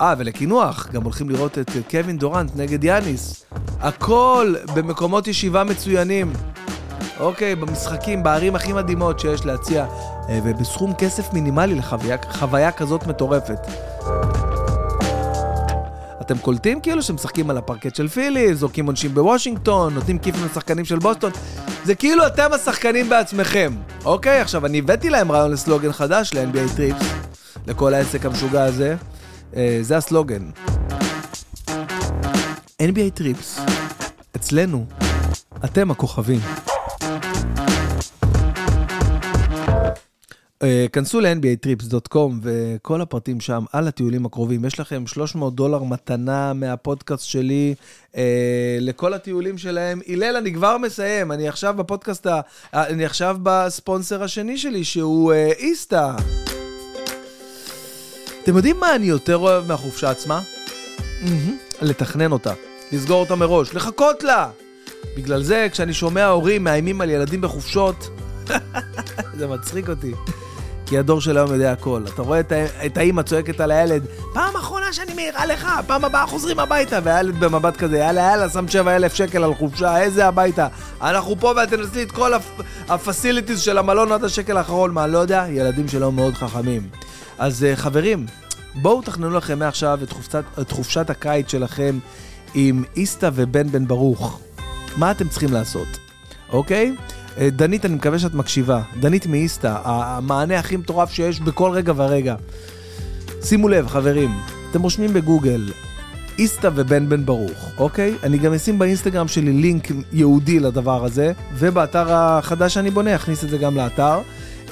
[0.00, 3.44] אה, ולקינוח, גם הולכים לראות את אה, קווין דורנט נגד יאניס.
[3.80, 6.32] הכל במקומות ישיבה מצוינים.
[7.20, 9.86] אוקיי, במשחקים, בערים הכי מדהימות שיש להציע,
[10.28, 13.58] אה, ובסכום כסף מינימלי לחוויה כזאת מטורפת.
[16.20, 20.98] אתם קולטים כאילו שמשחקים על הפרקט של פילי, זורקים עונשים בוושינגטון, נותנים כיפים לשחקנים של
[20.98, 21.30] בוסטון.
[21.84, 23.72] זה כאילו אתם השחקנים בעצמכם.
[24.04, 27.06] אוקיי, עכשיו אני הבאתי להם רעיון לסלוגן חדש ל- NBA Trips,
[27.66, 28.96] לכל העסק המשוגע הזה.
[29.56, 30.50] אה, זה הסלוגן.
[32.82, 33.60] NBA Trips,
[34.36, 34.86] אצלנו,
[35.64, 36.40] אתם הכוכבים.
[40.64, 44.64] Uh, כנסו ל-nbatrips.com וכל הפרטים שם על הטיולים הקרובים.
[44.64, 47.74] יש לכם 300 דולר מתנה מהפודקאסט שלי
[48.12, 48.16] uh,
[48.80, 50.00] לכל הטיולים שלהם.
[50.08, 52.26] הלל, אני כבר מסיים, אני עכשיו בפודקאסט.
[52.74, 56.16] אני עכשיו בספונסר השני שלי, שהוא uh, איסטה.
[58.48, 60.40] אתם יודעים מה אני יותר אוהב מהחופשה עצמה?
[61.22, 62.52] מהמם, לתכנן אותה,
[62.92, 64.48] לסגור אותה מראש, לחכות לה.
[65.16, 68.08] בגלל זה, כשאני שומע הורים מאיימים על ילדים בחופשות,
[69.38, 70.12] זה מצחיק אותי.
[70.86, 72.02] כי הדור של היום יודע הכל.
[72.14, 72.52] אתה רואה את,
[72.86, 77.40] את האימא צועקת על הילד, פעם אחרונה שאני מעירה לך, פעם הבאה חוזרים הביתה, והילד
[77.40, 80.68] במבט כזה, יאללה יאללה, שם 7 אלף שקל על חופשה, איזה הביתה?
[81.02, 85.18] אנחנו פה ואת תנסי את כל הפ- הפסיליטיז של המלון עד השקל האחרון, מה, לא
[85.18, 85.44] יודע?
[85.50, 86.82] ילדים שלו מאוד חכמים.
[87.38, 88.26] אז אה, חברים,
[88.74, 91.98] בואו תכננו לכם מעכשיו את חופשת, את חופשת הקיץ שלכם
[92.54, 94.40] עם איסתא ובן בן ברוך.
[94.96, 95.88] מה אתם צריכים לעשות,
[96.52, 96.94] אוקיי?
[97.38, 98.82] אה, דנית, אני מקווה שאת מקשיבה.
[99.00, 102.34] דנית מאיסתא, המענה הכי מטורף שיש בכל רגע ורגע.
[103.42, 104.30] שימו לב, חברים,
[104.70, 105.72] אתם רושמים בגוגל
[106.38, 108.14] איסתא ובן בן ברוך, אוקיי?
[108.22, 113.48] אני גם אשים באינסטגרם שלי לינק ייעודי לדבר הזה, ובאתר החדש שאני בונה, אכניס את
[113.48, 114.20] זה גם לאתר.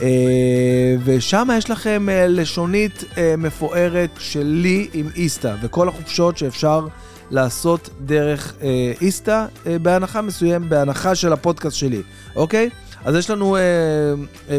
[0.03, 6.87] אה, ושם יש לכם אה, לשונית אה, מפוארת שלי עם איסתא, וכל החופשות שאפשר
[7.31, 8.55] לעשות דרך
[9.01, 9.47] איסתא,
[9.83, 12.03] בהנחה מסוים, בהנחה של הפודקאסט שלי,
[12.37, 12.71] אוקיי?
[13.05, 13.57] אז יש לנו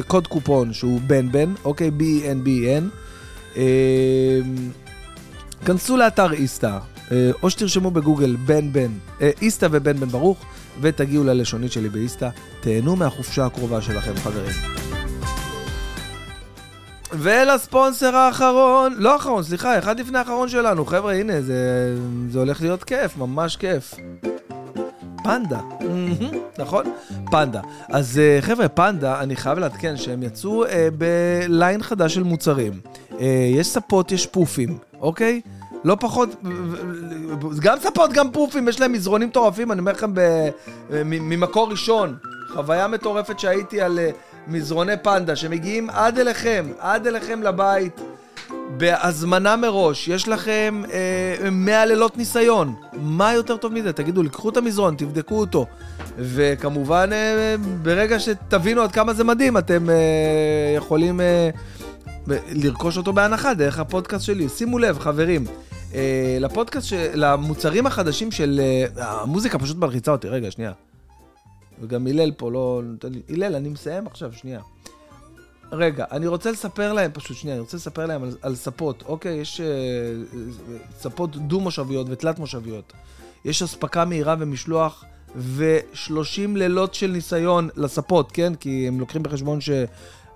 [0.07, 1.91] קוד קופון שהוא בן בן, אוקיי?
[3.57, 3.63] אה,
[5.65, 6.77] כנסו לאתר איסתא,
[7.43, 8.91] או שתרשמו בגוגל בן בן,
[9.41, 10.45] איסתא ובן בן ברוך,
[10.81, 12.29] ותגיעו ללשונית שלי באיסתא.
[12.59, 14.86] תהנו מהחופשה הקרובה שלכם, חברים.
[17.11, 20.85] ולספונסר האחרון, לא האחרון, סליחה, אחד לפני האחרון שלנו.
[20.85, 21.95] חבר'ה, הנה, זה,
[22.29, 23.93] זה הולך להיות כיף, ממש כיף.
[25.23, 25.59] פנדה,
[26.59, 26.85] נכון?
[27.31, 27.61] פנדה.
[27.89, 32.73] אז אה, חבר'ה, פנדה, אני חייב לעדכן שהם יצאו אה, בליין חדש של מוצרים.
[33.19, 35.41] אה, יש ספות, יש פופים, אוקיי?
[35.83, 36.29] לא פחות,
[37.61, 40.49] גם ספות, גם פופים, יש להם מזרונים מטורפים, אני אומר לכם ב-
[40.91, 42.15] מ- ממקור ראשון.
[42.53, 44.09] חוויה מטורפת שהייתי על אה,
[44.47, 48.01] מזרוני פנדה, שמגיעים עד אליכם, עד אליכם לבית.
[48.77, 52.75] בהזמנה מראש, יש לכם אה, 100 לילות ניסיון.
[52.93, 53.93] מה יותר טוב מזה?
[53.93, 55.65] תגידו לי, קחו את המזרון, תבדקו אותו.
[56.17, 61.49] וכמובן, אה, ברגע שתבינו עד כמה זה מדהים, אתם אה, יכולים אה,
[62.51, 64.49] לרכוש אותו בהנחה דרך הפודקאסט שלי.
[64.49, 65.45] שימו לב, חברים,
[65.93, 66.93] אה, לפודקאסט, ש...
[67.13, 68.61] למוצרים החדשים של...
[68.97, 70.27] אה, המוזיקה פשוט מלחיצה אותי.
[70.27, 70.71] רגע, שנייה.
[71.81, 72.81] וגם הלל פה לא...
[73.29, 74.61] הלל, אני מסיים עכשיו, שנייה.
[75.71, 79.37] רגע, אני רוצה לספר להם, פשוט שנייה, אני רוצה לספר להם על, על ספות, אוקיי?
[79.37, 80.35] יש uh,
[80.99, 82.93] ספות דו-מושביות ותלת-מושביות.
[83.45, 85.03] יש אספקה מהירה ומשלוח
[85.35, 88.55] ו-30 לילות של ניסיון לספות, כן?
[88.55, 89.59] כי הם לוקחים בחשבון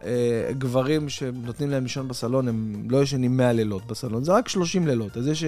[0.03, 5.17] שגברים שנותנים להם לישון בסלון, הם לא ישנים 100 לילות בסלון, זה רק 30 לילות.
[5.17, 5.43] אז יש...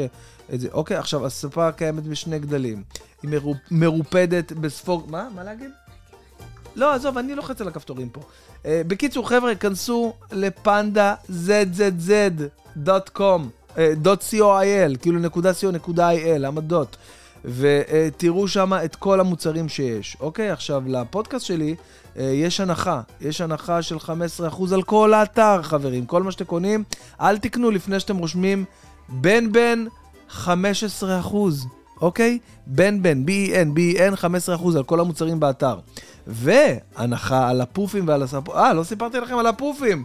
[0.53, 0.67] את זה.
[0.71, 2.83] אוקיי, עכשיו, הספה קיימת בשני גדלים.
[3.23, 3.57] היא מרופ...
[3.71, 5.11] מרופדת בספוג...
[5.11, 5.27] מה?
[5.35, 5.71] מה להגיד?
[6.75, 8.21] לא, עזוב, אני לוחץ על הכפתורים פה.
[8.21, 11.15] Uh, בקיצור, חבר'ה, כנסו לפנדה
[11.47, 12.79] zzz.com,
[13.75, 13.77] uh,
[14.31, 16.95] .coil, כאילו נקודה co נקודה il, למה דוט?
[17.45, 20.17] ותראו שם את כל המוצרים שיש.
[20.19, 23.01] אוקיי, עכשיו, לפודקאסט שלי uh, יש הנחה.
[23.21, 26.05] יש הנחה של 15% על כל האתר, חברים.
[26.05, 26.83] כל מה שאתם קונים,
[27.21, 28.65] אל תקנו לפני שאתם רושמים
[29.09, 29.85] בן בן
[30.45, 30.47] 15%.
[32.01, 32.39] אוקיי?
[32.67, 34.17] בן בן, B-E-N,
[34.63, 35.79] 15% על כל המוצרים באתר.
[36.27, 38.55] והנחה על הפופים ועל הספות...
[38.55, 40.03] אה, לא סיפרתי לכם על הפופים.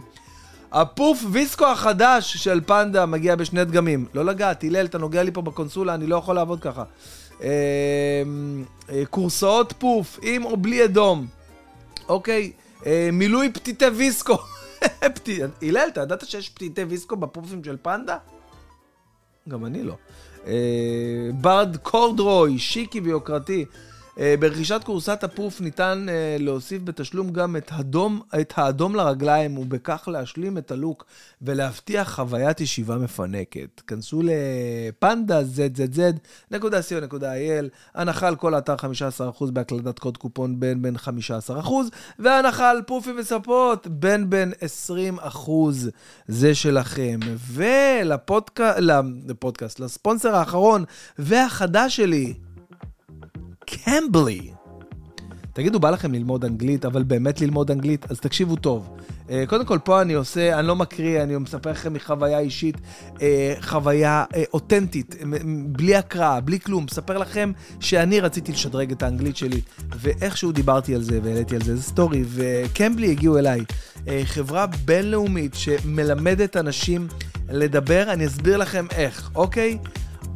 [0.71, 4.05] הפוף ויסקו החדש של פנדה מגיע בשני דגמים.
[4.13, 6.83] לא לגעת, הלל, אתה נוגע לי פה בקונסולה, אני לא יכול לעבוד ככה.
[7.43, 7.49] אה,
[8.89, 11.27] אה, קורסאות פוף, עם או בלי אדום.
[12.09, 12.51] אוקיי,
[12.85, 14.37] אה, מילוי פתיתי ויסקו.
[15.61, 18.17] הלל, אתה ידעת שיש פתיתי ויסקו בפופים של פנדה?
[19.49, 19.95] גם אני לא.
[21.33, 23.65] ברד קורדרוי, שיקי ויוקרתי.
[24.19, 30.07] אה, ברכישת כורסת הפוף ניתן אה, להוסיף בתשלום גם את, הדום, את האדום לרגליים, ובכך
[30.11, 31.05] להשלים את הלוק
[31.41, 33.81] ולהבטיח חוויית ישיבה מפנקת.
[33.87, 36.55] כנסו לפנדה zzz.co.il,
[37.95, 38.75] הנחה על כל האתר
[39.39, 40.99] 15% בהקלדת קוד קופון בין בין 15%,
[42.19, 44.53] והנחה על פופים וספות בין בין
[45.19, 45.49] 20%.
[46.27, 47.19] זה שלכם.
[48.33, 50.83] ולפודקאסט, לספונסר האחרון
[51.19, 52.33] והחדש שלי,
[53.69, 54.51] קמבלי.
[55.53, 58.11] תגידו, בא לכם ללמוד אנגלית, אבל באמת ללמוד אנגלית?
[58.11, 58.89] אז תקשיבו טוב.
[59.27, 62.75] Uh, קודם כל, פה אני עושה, אני לא מקריא, אני מספר לכם מחוויה אישית,
[63.15, 63.19] uh,
[63.61, 65.15] חוויה uh, אותנטית,
[65.65, 66.85] בלי הקראה, בלי כלום.
[66.91, 69.61] מספר לכם שאני רציתי לשדרג את האנגלית שלי,
[69.99, 73.61] ואיכשהו דיברתי על זה והעליתי על זה, זה סטורי, וקמבלי הגיעו אליי.
[74.23, 77.07] חברה בינלאומית שמלמדת אנשים
[77.49, 79.77] לדבר, אני אסביר לכם איך, אוקיי?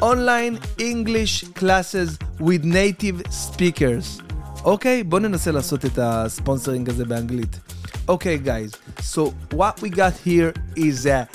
[0.00, 4.22] Online English Classes with Native Speakers.
[4.64, 7.58] אוקיי, okay, בואו ננסה לעשות את הספונסרינג הזה באנגלית.
[8.08, 11.26] אוקיי, okay, guys, so what we got here is uh,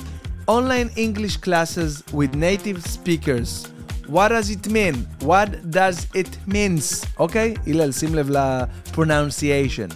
[0.47, 3.67] online English classes with native speakers.
[4.07, 5.07] What does it mean?
[5.21, 7.05] What does it means?
[7.19, 7.53] אוקיי?
[7.57, 7.69] Okay?
[7.69, 9.89] הלל, שים לב ל-pronunciation.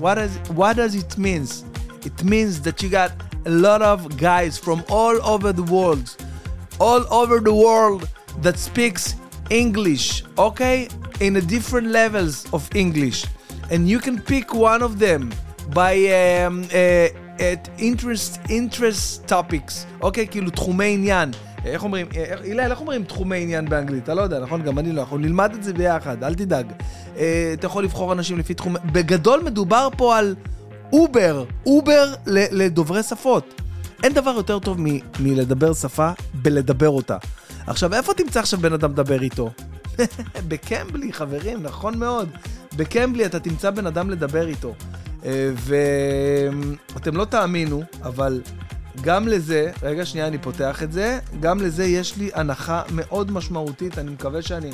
[0.00, 1.64] What does, what does it means?
[2.04, 3.12] It means that you got
[3.46, 6.16] a lot of guys from all over the world
[6.79, 8.07] all over the world
[8.41, 9.15] that speaks
[9.49, 10.87] English, okay?
[11.19, 13.25] In a different levels of English.
[13.71, 15.31] And you can pick one of them
[15.73, 20.23] by um, uh, at interest, interest topics, אוקיי?
[20.23, 20.31] Okay?
[20.31, 21.31] כאילו תחומי עניין.
[21.65, 22.07] איך אומרים,
[22.43, 24.03] הילל, איך אומרים תחומי עניין באנגלית?
[24.03, 24.61] אתה לא יודע, נכון?
[24.61, 25.01] גם אני לא.
[25.01, 26.71] אנחנו נלמד את זה ביחד, אל תדאג.
[27.15, 27.19] Uh,
[27.53, 28.79] אתה יכול לבחור אנשים לפי תחומי...
[28.91, 30.35] בגדול מדובר פה על
[30.93, 33.58] אובר, אובר לדוברי שפות.
[34.03, 37.17] אין דבר יותר טוב מ- מלדבר שפה בלדבר אותה.
[37.67, 39.51] עכשיו, איפה תמצא עכשיו בן אדם לדבר איתו?
[40.47, 42.29] בקמבלי, חברים, נכון מאוד.
[42.77, 44.75] בקמבלי אתה תמצא בן אדם לדבר איתו.
[45.25, 45.51] אה,
[46.93, 48.41] ואתם לא תאמינו, אבל
[49.01, 53.97] גם לזה, רגע שנייה אני פותח את זה, גם לזה יש לי הנחה מאוד משמעותית,
[53.97, 54.69] אני מקווה שאני,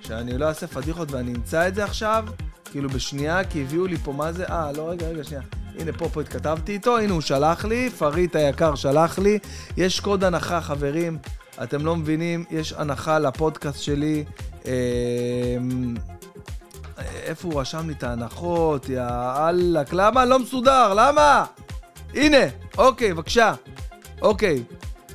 [0.00, 2.24] שאני לא אעשה פדיחות ואני אמצא את זה עכשיו,
[2.70, 5.42] כאילו בשנייה, כי הביאו לי פה מה זה, אה, לא, רגע, רגע, שנייה.
[5.78, 9.38] הנה, פה פה התכתבתי איתו, הנה הוא שלח לי, פריט היקר שלח לי.
[9.76, 11.18] יש קוד הנחה, חברים,
[11.62, 14.24] אתם לא מבינים, יש הנחה לפודקאסט שלי.
[14.66, 14.72] אה,
[17.22, 18.88] איפה הוא רשם לי את ההנחות?
[18.88, 19.02] יא
[19.48, 20.24] אללק, למה?
[20.24, 21.44] לא מסודר, למה?
[22.14, 22.46] הנה,
[22.78, 23.54] אוקיי, בבקשה.
[24.22, 24.62] אוקיי.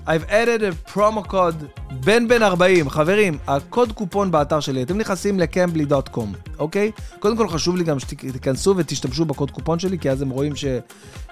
[0.08, 5.40] I've added a promo code בן בן 40, חברים, הקוד קופון באתר שלי, אתם נכנסים
[5.40, 6.92] לקמבלי.com, אוקיי?
[7.20, 10.66] קודם כל חשוב לי גם שתיכנסו ותשתמשו בקוד קופון שלי, כי אז הם רואים ש,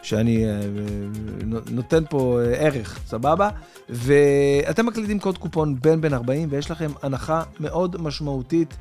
[0.02, 3.50] שאני uh, נותן פה uh, ערך, סבבה?
[3.90, 8.74] ואתם מקלידים קוד קופון בן בן 40, ויש לכם הנחה מאוד משמעותית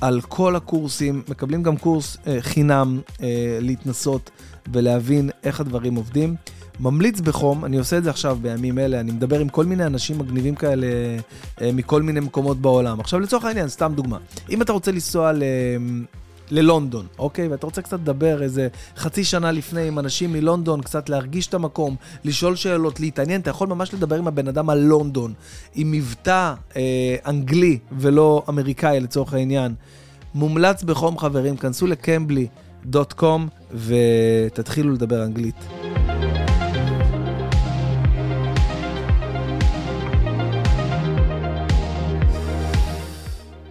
[0.00, 3.20] על כל הקורסים, מקבלים גם קורס uh, חינם uh,
[3.60, 4.30] להתנסות
[4.72, 6.34] ולהבין איך הדברים עובדים.
[6.80, 10.18] ממליץ בחום, אני עושה את זה עכשיו בימים אלה, אני מדבר עם כל מיני אנשים
[10.18, 10.86] מגניבים כאלה
[11.60, 13.00] אה, מכל מיני מקומות בעולם.
[13.00, 14.18] עכשיו לצורך העניין, סתם דוגמה,
[14.50, 15.42] אם אתה רוצה לנסוע ל...
[16.50, 17.48] ללונדון, אוקיי?
[17.48, 21.96] ואתה רוצה קצת לדבר איזה חצי שנה לפני עם אנשים מלונדון, קצת להרגיש את המקום,
[22.24, 25.32] לשאול שאלות, להתעניין, אתה יכול ממש לדבר עם הבן אדם על לונדון,
[25.74, 29.74] עם מבטא אה, אנגלי ולא אמריקאי לצורך העניין.
[30.34, 35.85] מומלץ בחום חברים, כנסו לקמבלי.קום ותתחילו לדבר אנגלית.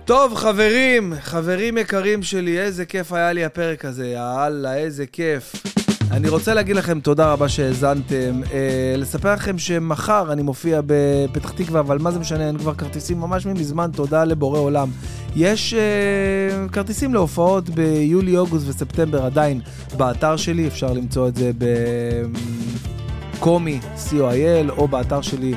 [0.06, 5.54] טוב, חברים, חברים יקרים שלי, איזה כיף היה לי הפרק הזה, יאללה, איזה כיף.
[6.12, 8.42] אני רוצה להגיד לכם תודה רבה שהאזנתם.
[8.54, 13.20] אה, לספר לכם שמחר אני מופיע בפתח תקווה, אבל מה זה משנה, אין כבר כרטיסים
[13.20, 14.90] ממש מזמן, תודה לבורא עולם.
[15.36, 19.62] יש אה, כרטיסים להופעות ביולי, אוגוסט וספטמבר עדיין
[19.98, 21.52] באתר שלי, אפשר למצוא את זה
[23.38, 23.80] בקומי,
[24.10, 25.54] co.il, או באתר שלי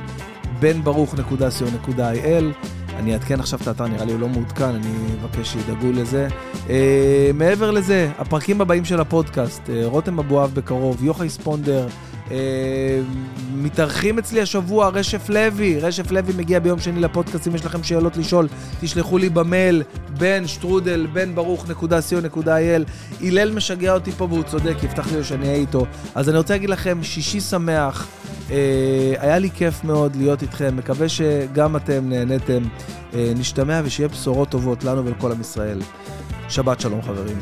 [0.60, 2.77] benברוך.co.il.
[2.98, 4.90] אני אעדכן עכשיו את האתר, נראה לי הוא לא מעודכן, אני
[5.22, 6.28] אבקש שידאגו לזה.
[6.70, 11.88] אה, מעבר לזה, הפרקים הבאים של הפודקאסט, אה, רותם אבואב בקרוב, יוחאי ספונדר,
[13.54, 18.16] מתארחים אצלי השבוע רשף לוי, רשף לוי מגיע ביום שני לפודקאסט, אם יש לכם שאלות
[18.16, 18.48] לשאול,
[18.80, 19.82] תשלחו לי במייל,
[20.18, 22.84] בן שטרודל, בן ברוך נקודה סיו נקודה אייל.
[23.20, 25.86] הלל משגע אותי פה והוא צודק, יפתח לי שאני אהיה איתו.
[26.14, 28.08] אז אני רוצה להגיד לכם, שישי שמח.
[28.50, 32.62] אה, היה לי כיף מאוד להיות איתכם, מקווה שגם אתם נהניתם.
[33.14, 35.78] אה, נשתמע ושיהיה בשורות טובות לנו ולכל עם ישראל.
[36.48, 37.38] שבת שלום חברים.